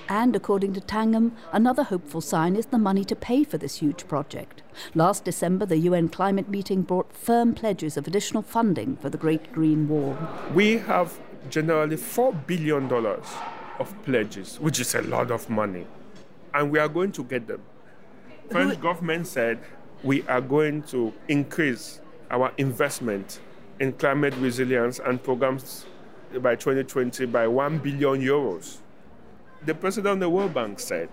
[0.09, 4.07] And according to Tangham, another hopeful sign is the money to pay for this huge
[4.09, 4.63] project.
[4.95, 9.53] Last December, the UN climate meeting brought firm pledges of additional funding for the Great
[9.53, 10.17] Green Wall.
[10.55, 11.19] We have
[11.51, 12.91] generally $4 billion
[13.79, 15.87] of pledges, which is a lot of money.
[16.55, 17.63] And we are going to get them.
[18.51, 19.59] French government said
[20.03, 23.41] we are going to increase our investment
[23.81, 25.85] in climate resilience and programs
[26.41, 28.79] by 2020 by 1 billion euros.
[29.65, 31.09] The president of the World Bank said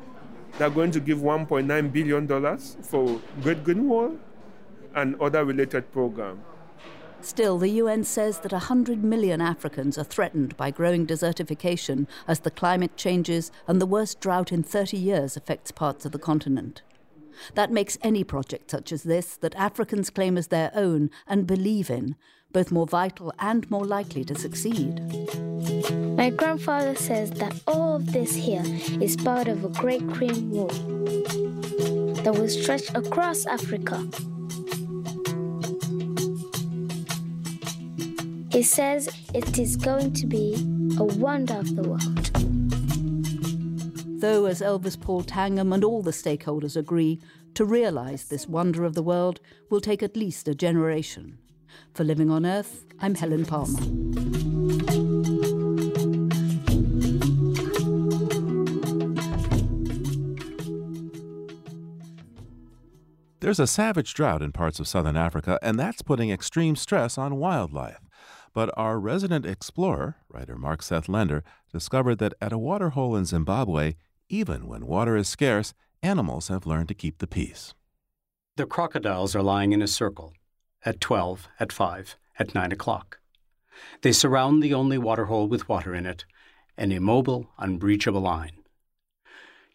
[0.57, 4.17] they're going to give 1.9 billion dollars for Great Green Wall
[4.95, 6.39] and other related programs.
[7.23, 12.51] Still, the UN says that 100 million Africans are threatened by growing desertification as the
[12.51, 16.81] climate changes and the worst drought in 30 years affects parts of the continent.
[17.55, 21.89] That makes any project such as this, that Africans claim as their own and believe
[21.89, 22.17] in,
[22.51, 24.99] both more vital and more likely to succeed.
[26.17, 28.63] My grandfather says that all of this here
[29.01, 34.05] is part of a great green wall that will stretch across Africa.
[38.53, 40.53] He says it is going to be
[40.99, 42.29] a wonder of the world.
[44.21, 47.19] Though, as Elvis Paul Tangham and all the stakeholders agree,
[47.55, 49.39] to realise this wonder of the world
[49.71, 51.39] will take at least a generation.
[51.95, 53.79] For Living on Earth, I'm Helen Palmer.
[63.39, 67.37] There's a savage drought in parts of southern Africa, and that's putting extreme stress on
[67.37, 67.99] wildlife.
[68.53, 73.95] But our resident explorer, writer Mark Seth Lender, discovered that at a waterhole in Zimbabwe,
[74.29, 77.73] even when water is scarce, animals have learned to keep the peace.
[78.55, 80.33] The crocodiles are lying in a circle
[80.85, 83.19] at 12, at 5, at 9 o'clock.
[84.01, 86.25] They surround the only waterhole with water in it,
[86.77, 88.57] an immobile, unbreachable line.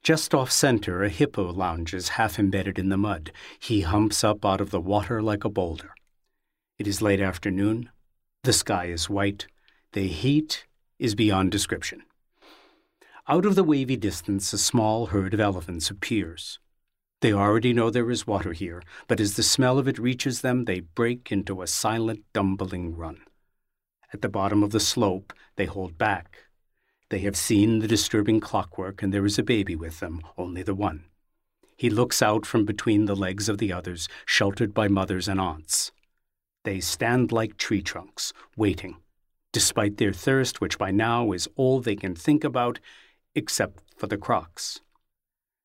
[0.03, 3.33] Just off center, a hippo lounges half embedded in the mud.
[3.59, 5.91] He humps up out of the water like a boulder.
[6.79, 7.91] It is late afternoon.
[8.45, 9.47] The sky is white.
[9.93, 10.67] The heat
[10.99, 12.03] is beyond description.
[13.27, 16.59] Out of the wavy distance, a small herd of elephants appears.
[17.21, 20.65] They already know there is water here, but as the smell of it reaches them,
[20.65, 23.23] they break into a silent, dumbling run.
[24.13, 26.45] At the bottom of the slope, they hold back.
[27.11, 30.75] They have seen the disturbing clockwork, and there is a baby with them, only the
[30.75, 31.07] one.
[31.77, 35.93] He looks out from between the legs of the others, sheltered by mothers and aunts.
[36.69, 38.99] They stand like tree trunks, waiting,
[39.55, 42.79] despite their thirst, which by now is all they can think about,
[43.35, 44.83] except for the crocs.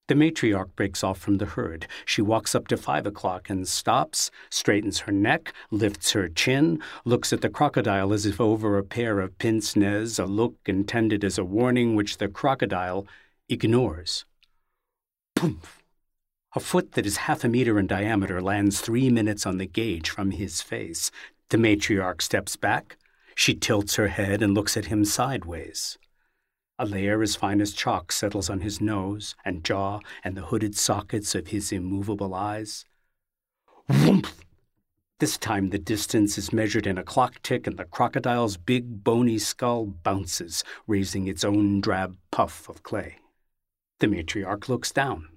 [0.08, 1.88] The matriarch breaks off from the herd.
[2.06, 7.34] She walks up to five o'clock and stops, straightens her neck, lifts her chin, looks
[7.34, 11.38] at the crocodile as if over a pair of pince nez, a look intended as
[11.38, 13.06] a warning which the crocodile
[13.50, 14.24] ignores.
[15.36, 15.83] Poof!
[16.56, 20.10] A foot that is half a meter in diameter lands three minutes on the gauge
[20.10, 21.10] from his face.
[21.50, 22.98] The matriarch steps back.
[23.34, 25.98] She tilts her head and looks at him sideways.
[26.78, 30.76] A layer as fine as chalk settles on his nose and jaw and the hooded
[30.76, 32.86] sockets of his immovable eyes.
[33.90, 34.46] Whoomph!
[35.20, 39.38] This time the distance is measured in a clock tick, and the crocodile's big bony
[39.38, 43.18] skull bounces, raising its own drab puff of clay.
[44.00, 45.30] The matriarch looks down,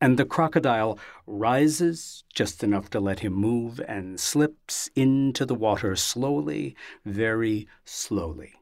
[0.00, 5.96] and the crocodile rises just enough to let him move and slips into the water
[5.96, 8.54] slowly, very slowly.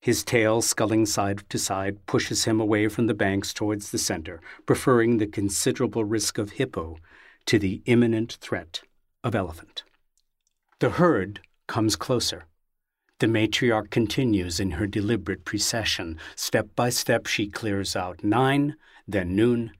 [0.00, 4.40] His tail, sculling side to side, pushes him away from the banks towards the center,
[4.66, 6.98] preferring the considerable risk of hippo
[7.46, 8.82] to the imminent threat
[9.22, 9.82] of elephant.
[10.80, 12.44] The herd comes closer.
[13.20, 16.18] The matriarch continues in her deliberate precession.
[16.36, 18.76] Step by step, she clears out nine,
[19.08, 19.72] then noon,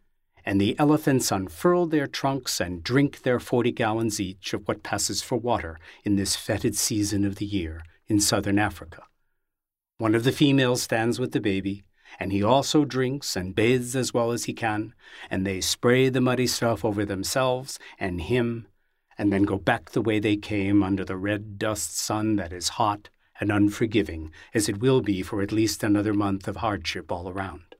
[0.45, 5.23] and the elephants unfurl their trunks and drink their forty gallons each of what passes
[5.23, 9.03] for water in this fetid season of the year in southern Africa.
[9.99, 11.85] One of the females stands with the baby,
[12.21, 14.95] and he also drinks and bathes as well as he can,
[15.31, 18.67] and they spray the muddy stuff over themselves and him,
[19.17, 22.71] and then go back the way they came under the red dust sun that is
[22.71, 23.09] hot
[23.41, 27.75] and unforgiving, as it will be for at least another month of hardship all around.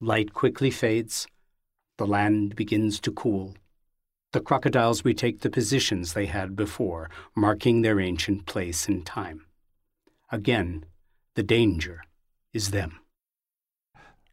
[0.00, 1.26] Light quickly fades,
[1.98, 3.54] the land begins to cool.
[4.32, 9.46] The crocodiles retake the positions they had before, marking their ancient place in time.
[10.30, 10.84] Again,
[11.34, 12.02] the danger
[12.52, 13.00] is them.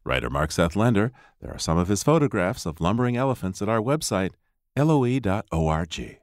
[0.04, 3.80] Writer Mark Seth Lender, there are some of his photographs of lumbering elephants at our
[3.80, 4.32] website,
[4.76, 6.20] loe.org.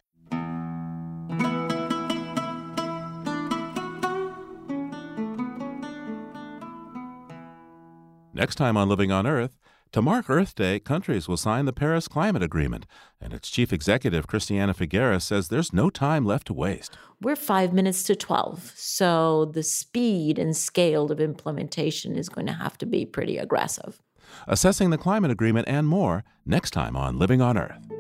[8.33, 9.59] Next time on Living on Earth,
[9.93, 12.87] to mark Earth Day, countries will sign the Paris Climate Agreement,
[13.21, 16.97] and its chief executive, Christiana Figueres, says there's no time left to waste.
[17.21, 22.53] We're five minutes to 12, so the speed and scale of implementation is going to
[22.53, 24.01] have to be pretty aggressive.
[24.47, 28.00] Assessing the climate agreement and more next time on Living on Earth.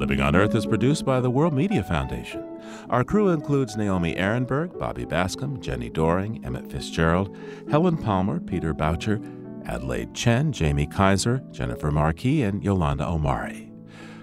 [0.00, 2.42] Living on Earth is produced by the World Media Foundation.
[2.88, 7.36] Our crew includes Naomi Arenberg, Bobby Bascom, Jenni Doering, Emmett Fitzgerald,
[7.70, 9.20] Helen Palmer, Peter Boucher,
[9.66, 13.70] Adelaide Chen, Jamie Kaiser, Jennifer Marquis, and Yolanda Omari.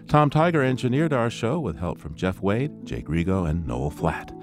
[0.07, 4.33] Tom Tiger engineered our show with help from Jeff Wade, Jake Rigo, and Noel Flatt.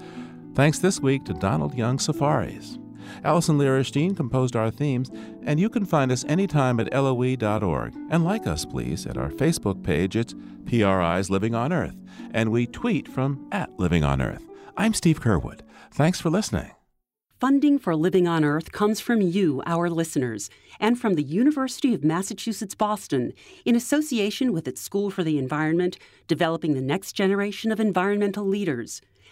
[0.53, 2.77] Thanks this week to Donald Young Safaris.
[3.23, 5.11] Allison Lirish Dean composed our themes,
[5.43, 7.93] and you can find us anytime at loe.org.
[8.09, 10.15] And like us, please, at our Facebook page.
[10.15, 10.35] It's
[10.65, 11.95] PRI's Living on Earth,
[12.33, 14.43] and we tweet from at Living on Earth.
[14.77, 15.61] I'm Steve Curwood.
[15.91, 16.71] Thanks for listening.
[17.39, 20.49] Funding for Living on Earth comes from you, our listeners,
[20.79, 23.33] and from the University of Massachusetts Boston,
[23.65, 25.97] in association with its School for the Environment,
[26.27, 29.01] developing the next generation of environmental leaders